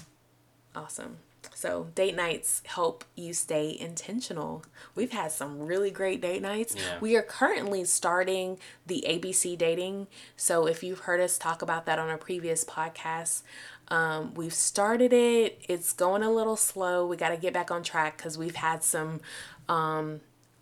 awesome. 0.74 1.16
So, 1.54 1.88
date 1.94 2.14
nights 2.14 2.62
help 2.66 3.04
you 3.14 3.34
stay 3.34 3.76
intentional. 3.78 4.64
We've 4.94 5.12
had 5.12 5.32
some 5.32 5.60
really 5.60 5.90
great 5.90 6.20
date 6.20 6.42
nights. 6.42 6.74
Yeah. 6.76 6.98
We 7.00 7.16
are 7.16 7.22
currently 7.22 7.84
starting 7.84 8.58
the 8.86 9.04
ABC 9.06 9.56
dating. 9.56 10.06
So, 10.36 10.66
if 10.66 10.82
you've 10.82 11.00
heard 11.00 11.20
us 11.20 11.38
talk 11.38 11.62
about 11.62 11.86
that 11.86 11.98
on 11.98 12.10
a 12.10 12.18
previous 12.18 12.64
podcast, 12.64 13.42
um, 13.88 14.34
we've 14.34 14.54
started 14.54 15.12
it. 15.12 15.60
It's 15.68 15.92
going 15.92 16.22
a 16.22 16.30
little 16.30 16.56
slow. 16.56 17.06
We 17.06 17.16
got 17.16 17.30
to 17.30 17.36
get 17.36 17.52
back 17.52 17.70
on 17.70 17.82
track 17.82 18.16
because 18.16 18.38
we've 18.38 18.56
had 18.56 18.82
some, 18.82 19.20
um, 19.68 20.20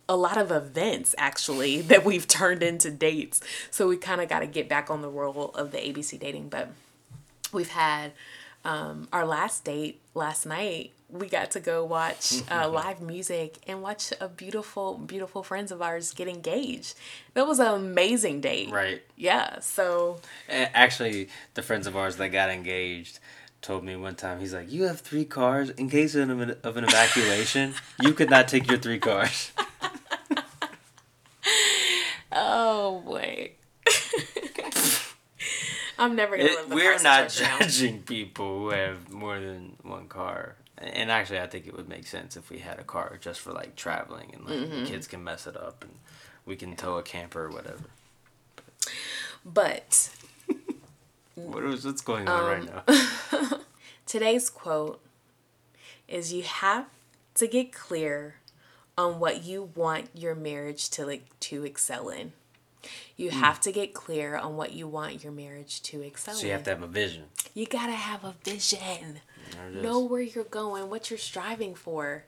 a 0.09 0.15
lot 0.15 0.37
of 0.37 0.51
events 0.51 1.15
actually 1.17 1.81
that 1.89 2.03
we've 2.03 2.27
turned 2.27 2.63
into 2.63 2.91
dates. 2.91 3.41
So 3.71 3.87
we 3.87 3.97
kind 3.97 4.21
of 4.21 4.29
got 4.29 4.39
to 4.39 4.47
get 4.47 4.67
back 4.67 4.89
on 4.89 5.01
the 5.01 5.09
roll 5.09 5.51
of 5.55 5.71
the 5.71 5.77
ABC 5.77 6.19
dating. 6.19 6.49
But 6.49 6.69
we've 7.51 7.69
had 7.69 8.11
um, 8.65 9.07
our 9.11 9.25
last 9.25 9.63
date 9.63 9.99
last 10.13 10.45
night 10.45 10.91
we 11.09 11.27
got 11.27 11.51
to 11.51 11.59
go 11.59 11.85
watch 11.85 12.41
uh, 12.51 12.67
live 12.67 13.01
music 13.01 13.57
and 13.67 13.81
watch 13.81 14.11
a 14.19 14.27
beautiful 14.27 14.95
beautiful 14.97 15.43
friends 15.43 15.71
of 15.71 15.81
ours 15.81 16.13
get 16.13 16.27
engaged. 16.27 16.95
That 17.35 17.47
was 17.47 17.59
an 17.59 17.67
amazing 17.67 18.41
date. 18.41 18.71
Right. 18.71 19.01
Yeah 19.15 19.59
so 19.59 20.19
actually 20.49 21.29
the 21.53 21.61
friends 21.61 21.87
of 21.87 21.95
ours 21.95 22.15
that 22.17 22.29
got 22.29 22.49
engaged 22.49 23.19
told 23.61 23.83
me 23.83 23.95
one 23.95 24.15
time 24.15 24.39
he's 24.39 24.53
like 24.53 24.71
you 24.71 24.83
have 24.83 24.99
three 24.99 25.25
cars 25.25 25.69
in 25.71 25.89
case 25.89 26.15
of 26.15 26.29
an, 26.29 26.55
of 26.63 26.77
an 26.77 26.83
evacuation. 26.83 27.73
You 28.01 28.13
could 28.13 28.29
not 28.29 28.47
take 28.47 28.67
your 28.67 28.77
three 28.77 28.99
cars. 28.99 29.51
Oh 32.35 33.01
boy 33.05 33.51
I'm 36.03 36.15
never 36.17 36.35
gonna 36.35 36.49
it, 36.49 36.69
We're 36.69 37.01
not 37.01 37.29
judging 37.29 38.01
people 38.01 38.59
who 38.59 38.69
have 38.71 39.09
more 39.09 39.39
than 39.39 39.77
one 39.83 40.09
car. 40.09 40.57
And 40.77 41.09
actually, 41.09 41.39
I 41.39 41.47
think 41.47 41.65
it 41.65 41.77
would 41.77 41.87
make 41.87 42.05
sense 42.07 42.35
if 42.35 42.49
we 42.49 42.59
had 42.59 42.77
a 42.77 42.83
car 42.83 43.17
just 43.21 43.39
for 43.39 43.53
like 43.53 43.77
traveling 43.77 44.31
and 44.33 44.45
like 44.45 44.59
mm-hmm. 44.59 44.85
kids 44.85 45.07
can 45.07 45.23
mess 45.23 45.47
it 45.47 45.55
up 45.55 45.81
and 45.83 45.93
we 46.45 46.57
can 46.57 46.75
tow 46.75 46.97
a 46.97 47.03
camper 47.03 47.45
or 47.45 47.51
whatever. 47.51 47.85
But, 49.45 50.09
what 51.35 51.63
is 51.63 51.85
what's 51.85 52.01
going 52.01 52.27
on 52.27 52.39
um, 52.41 52.45
right 52.45 52.85
now? 52.87 53.59
today's 54.05 54.49
quote 54.49 54.99
is: 56.09 56.33
"You 56.33 56.43
have 56.43 56.87
to 57.35 57.47
get 57.47 57.71
clear 57.71 58.35
on 58.97 59.19
what 59.19 59.45
you 59.45 59.69
want 59.73 60.09
your 60.13 60.35
marriage 60.35 60.89
to 60.91 61.05
like 61.05 61.39
to 61.41 61.63
excel 61.63 62.09
in." 62.09 62.33
You 63.15 63.29
mm. 63.29 63.33
have 63.33 63.59
to 63.61 63.71
get 63.71 63.93
clear 63.93 64.35
on 64.35 64.55
what 64.55 64.73
you 64.73 64.87
want 64.87 65.23
your 65.23 65.33
marriage 65.33 65.81
to 65.83 66.01
excel. 66.01 66.35
So 66.35 66.45
you 66.45 66.53
have 66.53 66.63
to 66.63 66.71
have 66.71 66.83
a 66.83 66.87
vision. 66.87 67.25
You 67.53 67.65
gotta 67.65 67.93
have 67.93 68.23
a 68.23 68.35
vision. 68.43 69.19
Know 69.71 69.99
where 69.99 70.21
you're 70.21 70.43
going, 70.45 70.89
what 70.89 71.09
you're 71.09 71.19
striving 71.19 71.75
for. 71.75 72.25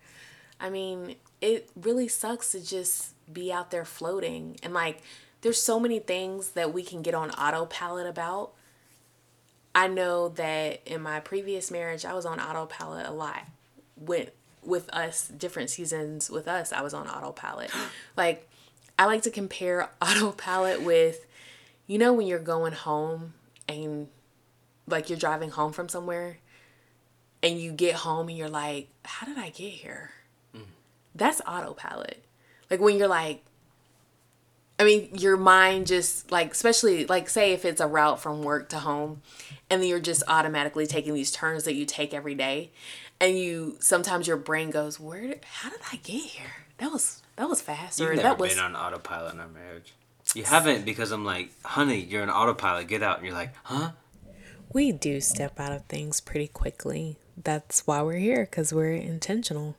I 0.59 0.69
mean, 0.69 1.15
it 1.41 1.69
really 1.75 2.07
sucks 2.07 2.51
to 2.51 2.63
just 2.63 3.13
be 3.31 3.51
out 3.51 3.71
there 3.71 3.85
floating 3.85 4.57
and 4.61 4.73
like 4.73 5.01
there's 5.45 5.61
so 5.61 5.79
many 5.79 5.99
things 5.99 6.49
that 6.49 6.73
we 6.73 6.81
can 6.81 7.03
get 7.03 7.13
on 7.13 7.29
autopilot 7.29 8.07
about. 8.07 8.53
I 9.75 9.87
know 9.87 10.29
that 10.29 10.81
in 10.87 11.01
my 11.01 11.19
previous 11.19 11.69
marriage 11.69 12.03
I 12.03 12.13
was 12.13 12.25
on 12.25 12.39
autopilot 12.39 13.05
a 13.05 13.11
lot. 13.11 13.43
With 13.95 14.31
with 14.63 14.89
us 14.89 15.27
different 15.27 15.69
seasons 15.69 16.31
with 16.31 16.47
us, 16.47 16.73
I 16.73 16.81
was 16.81 16.95
on 16.95 17.07
autopilot. 17.07 17.69
like 18.17 18.49
I 18.97 19.05
like 19.05 19.23
to 19.23 19.31
compare 19.31 19.89
autopilot 20.01 20.81
with, 20.81 21.25
you 21.87 21.97
know, 21.97 22.13
when 22.13 22.27
you're 22.27 22.39
going 22.39 22.73
home 22.73 23.33
and 23.67 24.07
like 24.87 25.09
you're 25.09 25.19
driving 25.19 25.49
home 25.49 25.71
from 25.71 25.89
somewhere 25.89 26.37
and 27.41 27.59
you 27.59 27.71
get 27.71 27.95
home 27.95 28.29
and 28.29 28.37
you're 28.37 28.49
like, 28.49 28.89
how 29.03 29.25
did 29.27 29.37
I 29.37 29.49
get 29.49 29.71
here? 29.71 30.11
Mm. 30.55 30.63
That's 31.13 31.41
autopilot. 31.41 32.23
Like 32.69 32.79
when 32.79 32.97
you're 32.97 33.07
like, 33.07 33.43
I 34.77 34.83
mean, 34.83 35.09
your 35.13 35.37
mind 35.37 35.87
just 35.87 36.31
like, 36.31 36.51
especially 36.51 37.05
like, 37.05 37.29
say 37.29 37.53
if 37.53 37.63
it's 37.63 37.79
a 37.79 37.87
route 37.87 38.19
from 38.19 38.43
work 38.43 38.69
to 38.69 38.79
home, 38.79 39.21
and 39.69 39.81
then 39.81 39.87
you're 39.87 39.99
just 39.99 40.23
automatically 40.27 40.85
taking 40.85 41.13
these 41.13 41.31
turns 41.31 41.63
that 41.63 41.75
you 41.75 41.85
take 41.85 42.13
every 42.13 42.35
day, 42.35 42.71
and 43.19 43.37
you 43.37 43.77
sometimes 43.79 44.27
your 44.27 44.37
brain 44.37 44.69
goes, 44.69 44.99
"Where? 44.99 45.35
How 45.43 45.69
did 45.69 45.79
I 45.91 45.97
get 45.97 46.21
here? 46.21 46.65
That 46.77 46.91
was 46.91 47.21
that 47.35 47.49
was 47.49 47.61
fast. 47.61 47.99
You've 47.99 48.09
or 48.09 48.15
never 48.15 48.27
that 48.29 48.39
was... 48.39 48.53
been 48.53 48.63
on 48.63 48.75
autopilot 48.75 49.33
in 49.33 49.39
our 49.39 49.47
marriage. 49.47 49.93
You 50.33 50.43
haven't 50.43 50.85
because 50.85 51.11
I'm 51.11 51.23
like, 51.23 51.51
honey, 51.63 51.99
you're 51.99 52.23
an 52.23 52.29
autopilot. 52.29 52.87
Get 52.87 53.03
out. 53.03 53.17
And 53.17 53.27
you're 53.27 53.35
like, 53.35 53.53
huh? 53.63 53.91
We 54.73 54.91
do 54.91 55.21
step 55.21 55.59
out 55.59 55.71
of 55.71 55.85
things 55.85 56.19
pretty 56.19 56.47
quickly. 56.47 57.17
That's 57.41 57.85
why 57.85 58.01
we're 58.01 58.17
here 58.17 58.45
because 58.45 58.73
we're 58.73 58.93
intentional. 58.93 59.77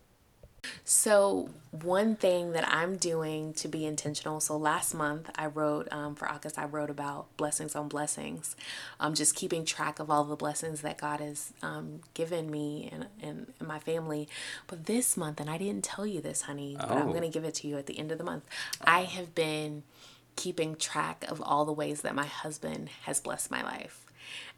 So, 0.85 1.51
one 1.71 2.17
thing 2.17 2.53
that 2.53 2.67
I'm 2.69 2.97
doing 2.97 3.53
to 3.55 3.69
be 3.69 3.85
intentional. 3.85 4.41
So, 4.41 4.57
last 4.57 4.95
month 4.95 5.31
I 5.37 5.47
wrote 5.47 5.89
um, 5.93 6.15
for 6.15 6.29
August, 6.29 6.59
I 6.59 6.65
wrote 6.65 6.91
about 6.91 7.35
blessings 7.37 7.75
on 7.75 7.89
blessings, 7.89 8.57
um, 9.01 9.15
just 9.15 9.35
keeping 9.35 9.65
track 9.65 9.99
of 9.99 10.11
all 10.11 10.25
the 10.25 10.37
blessings 10.37 10.81
that 10.83 10.99
God 10.99 11.21
has 11.21 11.53
um, 11.63 12.01
given 12.15 12.51
me 12.51 12.89
and, 12.93 13.07
and, 13.21 13.53
and, 13.59 13.69
my 13.69 13.79
family. 13.79 14.29
But 14.67 14.87
this 14.87 15.17
month, 15.17 15.41
and 15.41 15.51
I 15.51 15.59
didn't 15.59 15.85
tell 15.85 16.07
you 16.07 16.21
this, 16.21 16.43
honey, 16.43 16.77
but 16.79 16.91
I'm 16.91 17.09
going 17.09 17.23
to 17.23 17.29
give 17.29 17.45
it 17.45 17.55
to 17.55 17.69
you 17.69 17.77
at 17.79 17.87
the 17.87 17.99
end 17.99 18.13
of 18.13 18.19
the 18.19 18.25
month. 18.25 18.45
I 18.83 19.03
have 19.03 19.35
been 19.35 19.83
keeping 20.37 20.77
track 20.77 21.25
of 21.29 21.43
all 21.43 21.65
the 21.65 21.73
ways 21.73 22.03
that 22.03 22.15
my 22.15 22.27
husband 22.27 22.91
has 23.05 23.21
blessed 23.21 23.51
my 23.51 23.63
life. 23.63 24.05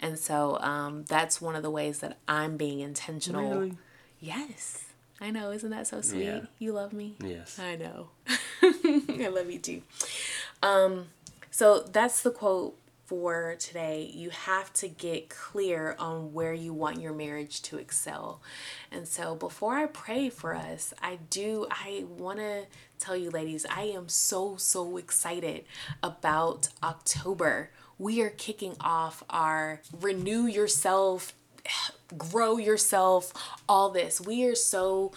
And 0.01 0.19
so 0.19 0.59
um, 0.61 1.05
that's 1.05 1.41
one 1.41 1.55
of 1.57 1.63
the 1.63 1.71
ways 1.71 2.01
that 2.01 2.19
I'm 2.27 2.57
being 2.57 2.81
intentional. 2.81 3.51
Really? 3.51 3.79
Yes. 4.21 4.85
I 5.21 5.31
know, 5.31 5.51
isn't 5.51 5.71
that 5.71 5.87
so 5.87 6.01
sweet? 6.01 6.25
Yeah. 6.25 6.41
You 6.59 6.73
love 6.73 6.93
me? 6.93 7.17
Yes. 7.23 7.59
I 7.59 7.77
know. 7.77 8.11
I 8.63 9.29
love 9.33 9.51
you 9.51 9.59
too. 9.59 9.83
Um, 10.63 11.07
so 11.51 11.81
that's 11.81 12.23
the 12.23 12.31
quote 12.31 12.77
for 13.09 13.57
today. 13.59 14.11
You 14.15 14.29
have 14.29 14.71
to 14.75 14.87
get 14.89 15.31
clear 15.31 15.97
on 15.99 16.35
where 16.35 16.53
you 16.53 16.75
want 16.75 17.01
your 17.01 17.15
marriage 17.15 17.63
to 17.63 17.79
excel. 17.79 18.43
And 18.93 19.09
so 19.09 19.35
before 19.35 19.77
I 19.77 19.87
pray 19.87 20.29
for 20.29 20.55
us, 20.55 20.93
I 21.03 21.19
do 21.31 21.67
I 21.71 22.05
want 22.07 22.39
to 22.39 22.67
tell 22.99 23.17
you 23.17 23.31
ladies, 23.31 23.65
I 23.75 23.85
am 23.85 24.09
so 24.11 24.57
so 24.57 24.99
excited 24.99 25.65
about 26.03 26.69
October. 26.83 27.71
We 27.99 28.21
are 28.21 28.31
kicking 28.31 28.77
off 28.79 29.25
our 29.31 29.81
Renew 30.01 30.43
Yourself 30.47 31.33
grow 32.17 32.57
yourself, 32.57 33.33
all 33.69 33.91
this. 33.91 34.21
We 34.21 34.45
are 34.47 34.55
so 34.55 35.13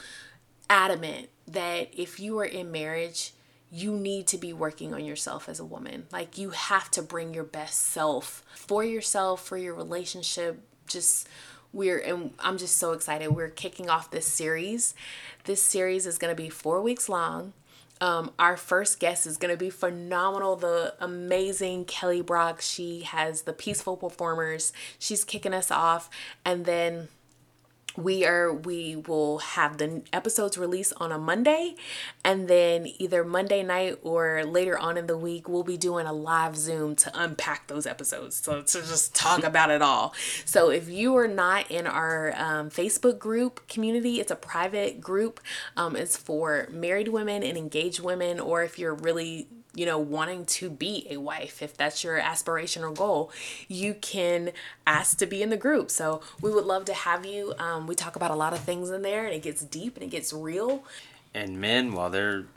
adamant 0.69 1.29
that 1.47 1.89
if 1.97 2.19
you 2.19 2.39
are 2.39 2.45
in 2.45 2.71
marriage, 2.71 3.33
you 3.71 3.93
need 3.93 4.27
to 4.27 4.37
be 4.37 4.51
working 4.51 4.93
on 4.93 5.05
yourself 5.05 5.47
as 5.47 5.59
a 5.59 5.65
woman. 5.65 6.05
Like 6.11 6.37
you 6.37 6.49
have 6.49 6.91
to 6.91 7.01
bring 7.01 7.33
your 7.33 7.45
best 7.45 7.79
self 7.79 8.43
for 8.53 8.83
yourself, 8.83 9.45
for 9.45 9.57
your 9.57 9.73
relationship. 9.73 10.61
Just 10.87 11.27
we're 11.71 11.99
and 11.99 12.33
I'm 12.39 12.57
just 12.57 12.75
so 12.75 12.91
excited. 12.91 13.29
We're 13.29 13.49
kicking 13.49 13.89
off 13.89 14.11
this 14.11 14.27
series. 14.27 14.93
This 15.45 15.61
series 15.61 16.05
is 16.05 16.17
going 16.17 16.35
to 16.35 16.41
be 16.41 16.49
4 16.49 16.81
weeks 16.81 17.07
long. 17.07 17.53
Um, 18.01 18.31
our 18.39 18.57
first 18.57 18.99
guest 18.99 19.27
is 19.27 19.37
going 19.37 19.53
to 19.53 19.57
be 19.57 19.69
phenomenal. 19.69 20.55
The 20.55 20.95
amazing 20.99 21.85
Kelly 21.85 22.21
Brock. 22.21 22.59
She 22.59 23.01
has 23.01 23.43
the 23.43 23.53
Peaceful 23.53 23.95
Performers. 23.95 24.73
She's 24.99 25.23
kicking 25.23 25.53
us 25.53 25.69
off. 25.69 26.09
And 26.43 26.65
then 26.65 27.09
we 27.97 28.25
are 28.25 28.53
we 28.53 28.95
will 28.95 29.39
have 29.39 29.77
the 29.77 30.01
episodes 30.13 30.57
released 30.57 30.93
on 30.97 31.11
a 31.11 31.17
monday 31.17 31.75
and 32.23 32.47
then 32.47 32.87
either 32.99 33.23
monday 33.23 33.63
night 33.63 33.97
or 34.01 34.43
later 34.45 34.77
on 34.77 34.97
in 34.97 35.07
the 35.07 35.17
week 35.17 35.49
we'll 35.49 35.63
be 35.63 35.77
doing 35.77 36.05
a 36.05 36.13
live 36.13 36.55
zoom 36.55 36.95
to 36.95 37.11
unpack 37.13 37.67
those 37.67 37.85
episodes 37.85 38.37
so 38.37 38.61
to 38.61 38.79
just 38.79 39.13
talk 39.15 39.43
about 39.43 39.69
it 39.69 39.81
all. 39.81 40.13
So 40.45 40.69
if 40.69 40.89
you 40.89 41.15
are 41.17 41.27
not 41.27 41.69
in 41.69 41.87
our 41.87 42.33
um, 42.35 42.69
facebook 42.69 43.19
group 43.19 43.67
community 43.67 44.19
it's 44.19 44.31
a 44.31 44.35
private 44.35 45.01
group 45.01 45.39
um, 45.75 45.95
it's 45.95 46.17
for 46.17 46.67
married 46.71 47.09
women 47.09 47.43
and 47.43 47.57
engaged 47.57 47.99
women 47.99 48.39
or 48.39 48.63
if 48.63 48.79
you're 48.79 48.95
really 48.95 49.47
you 49.73 49.85
know, 49.85 49.97
wanting 49.97 50.45
to 50.45 50.69
be 50.69 51.07
a 51.09 51.17
wife, 51.17 51.61
if 51.61 51.77
that's 51.77 52.03
your 52.03 52.17
aspiration 52.17 52.83
or 52.83 52.91
goal, 52.91 53.31
you 53.67 53.93
can 53.93 54.51
ask 54.85 55.17
to 55.19 55.25
be 55.25 55.41
in 55.41 55.49
the 55.49 55.57
group. 55.57 55.89
So 55.89 56.21
we 56.41 56.51
would 56.51 56.65
love 56.65 56.85
to 56.85 56.93
have 56.93 57.25
you. 57.25 57.53
Um, 57.57 57.87
we 57.87 57.95
talk 57.95 58.15
about 58.15 58.31
a 58.31 58.35
lot 58.35 58.51
of 58.53 58.59
things 58.59 58.89
in 58.89 59.01
there 59.01 59.25
and 59.25 59.33
it 59.33 59.41
gets 59.41 59.61
deep 59.61 59.95
and 59.95 60.03
it 60.03 60.09
gets 60.09 60.33
real. 60.33 60.83
And 61.33 61.61
men, 61.61 61.93
while 61.93 62.09
they're 62.09 62.47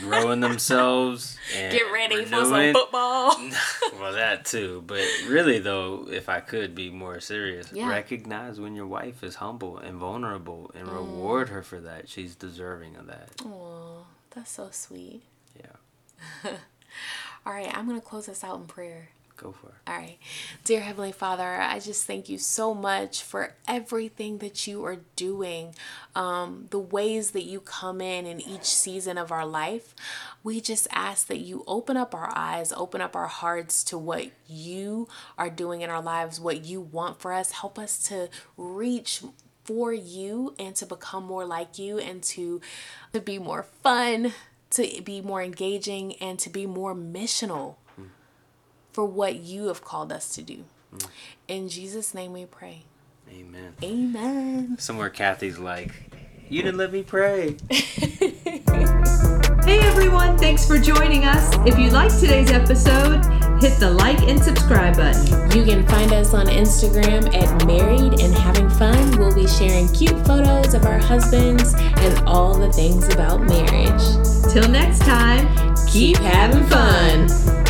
growing 0.00 0.40
themselves 0.40 1.36
and 1.56 1.72
Get 1.72 1.90
ready 1.92 2.24
for 2.24 2.44
some 2.44 2.72
football. 2.72 3.36
well, 3.98 4.12
that 4.12 4.44
too. 4.44 4.82
But 4.86 5.04
really, 5.28 5.58
though, 5.58 6.06
if 6.10 6.28
I 6.28 6.40
could 6.40 6.74
be 6.74 6.90
more 6.90 7.20
serious, 7.20 7.72
Yeah. 7.72 7.88
recognize 7.88 8.60
when 8.60 8.74
your 8.74 8.86
wife 8.86 9.22
is 9.22 9.36
humble 9.36 9.78
and 9.78 9.96
vulnerable 9.96 10.70
and 10.74 10.88
reward 10.88 11.48
her 11.48 11.62
for 11.62 11.80
that. 11.80 12.08
She's 12.08 12.34
deserving 12.34 12.96
of 12.96 13.06
that. 13.06 13.28
Aw, 13.46 14.02
that's 14.30 14.50
so 14.52 14.68
sweet. 14.70 15.22
All 17.46 17.52
right, 17.52 17.70
I'm 17.76 17.86
going 17.86 18.00
to 18.00 18.06
close 18.06 18.28
us 18.28 18.44
out 18.44 18.58
in 18.60 18.66
prayer. 18.66 19.08
Go 19.36 19.52
for 19.52 19.68
it. 19.68 19.74
All 19.86 19.96
right. 19.96 20.18
Dear 20.64 20.80
Heavenly 20.80 21.12
Father, 21.12 21.42
I 21.62 21.78
just 21.78 22.06
thank 22.06 22.28
you 22.28 22.36
so 22.36 22.74
much 22.74 23.22
for 23.22 23.54
everything 23.66 24.36
that 24.38 24.66
you 24.66 24.84
are 24.84 24.98
doing, 25.16 25.74
um, 26.14 26.66
the 26.68 26.78
ways 26.78 27.30
that 27.30 27.44
you 27.44 27.60
come 27.60 28.02
in 28.02 28.26
in 28.26 28.42
each 28.42 28.66
season 28.66 29.16
of 29.16 29.32
our 29.32 29.46
life. 29.46 29.94
We 30.44 30.60
just 30.60 30.86
ask 30.90 31.26
that 31.28 31.38
you 31.38 31.64
open 31.66 31.96
up 31.96 32.14
our 32.14 32.30
eyes, 32.36 32.70
open 32.70 33.00
up 33.00 33.16
our 33.16 33.28
hearts 33.28 33.82
to 33.84 33.96
what 33.96 34.26
you 34.46 35.08
are 35.38 35.48
doing 35.48 35.80
in 35.80 35.88
our 35.88 36.02
lives, 36.02 36.38
what 36.38 36.66
you 36.66 36.82
want 36.82 37.18
for 37.18 37.32
us. 37.32 37.52
Help 37.52 37.78
us 37.78 37.96
to 38.08 38.28
reach 38.58 39.22
for 39.64 39.92
you 39.92 40.54
and 40.58 40.74
to 40.76 40.84
become 40.84 41.24
more 41.24 41.46
like 41.46 41.78
you 41.78 41.98
and 41.98 42.22
to, 42.24 42.60
to 43.12 43.20
be 43.20 43.38
more 43.38 43.62
fun, 43.62 44.32
to 44.70 45.02
be 45.02 45.20
more 45.20 45.42
engaging, 45.42 46.14
and 46.14 46.38
to 46.38 46.50
be 46.50 46.66
more 46.66 46.94
missional 46.94 47.76
for 48.92 49.04
what 49.04 49.36
you 49.36 49.66
have 49.66 49.84
called 49.84 50.12
us 50.12 50.34
to 50.34 50.42
do. 50.42 50.64
Mm. 50.94 51.06
In 51.48 51.68
Jesus' 51.68 52.14
name 52.14 52.32
we 52.32 52.44
pray. 52.44 52.84
Amen. 53.30 53.74
Amen. 53.82 54.76
Somewhere 54.78 55.10
Kathy's 55.10 55.58
like, 55.58 55.92
you 56.48 56.62
didn't 56.62 56.78
let 56.78 56.92
me 56.92 57.02
pray. 57.02 57.56
Hey 59.70 59.78
everyone, 59.80 60.36
thanks 60.38 60.66
for 60.66 60.78
joining 60.78 61.26
us. 61.26 61.54
If 61.66 61.78
you 61.78 61.90
liked 61.90 62.18
today's 62.18 62.50
episode, 62.50 63.22
hit 63.60 63.78
the 63.78 63.90
like 63.90 64.20
and 64.22 64.42
subscribe 64.42 64.96
button. 64.96 65.50
You 65.56 65.64
can 65.64 65.86
find 65.86 66.12
us 66.12 66.34
on 66.34 66.46
Instagram 66.46 67.34
at 67.34 67.66
Married 67.66 68.20
and 68.20 68.34
Having 68.34 68.70
Fun. 68.70 69.18
We'll 69.18 69.34
be 69.34 69.46
sharing 69.46 69.88
cute 69.92 70.26
photos 70.26 70.74
of 70.74 70.84
our 70.86 70.98
husbands 70.98 71.74
and 71.74 72.18
all 72.26 72.54
the 72.58 72.72
things 72.72 73.06
about 73.12 73.40
marriage. 73.42 74.52
Till 74.52 74.68
next 74.68 75.00
time, 75.00 75.70
Keep 75.90 76.18
having 76.18 76.62
fun. 76.68 77.69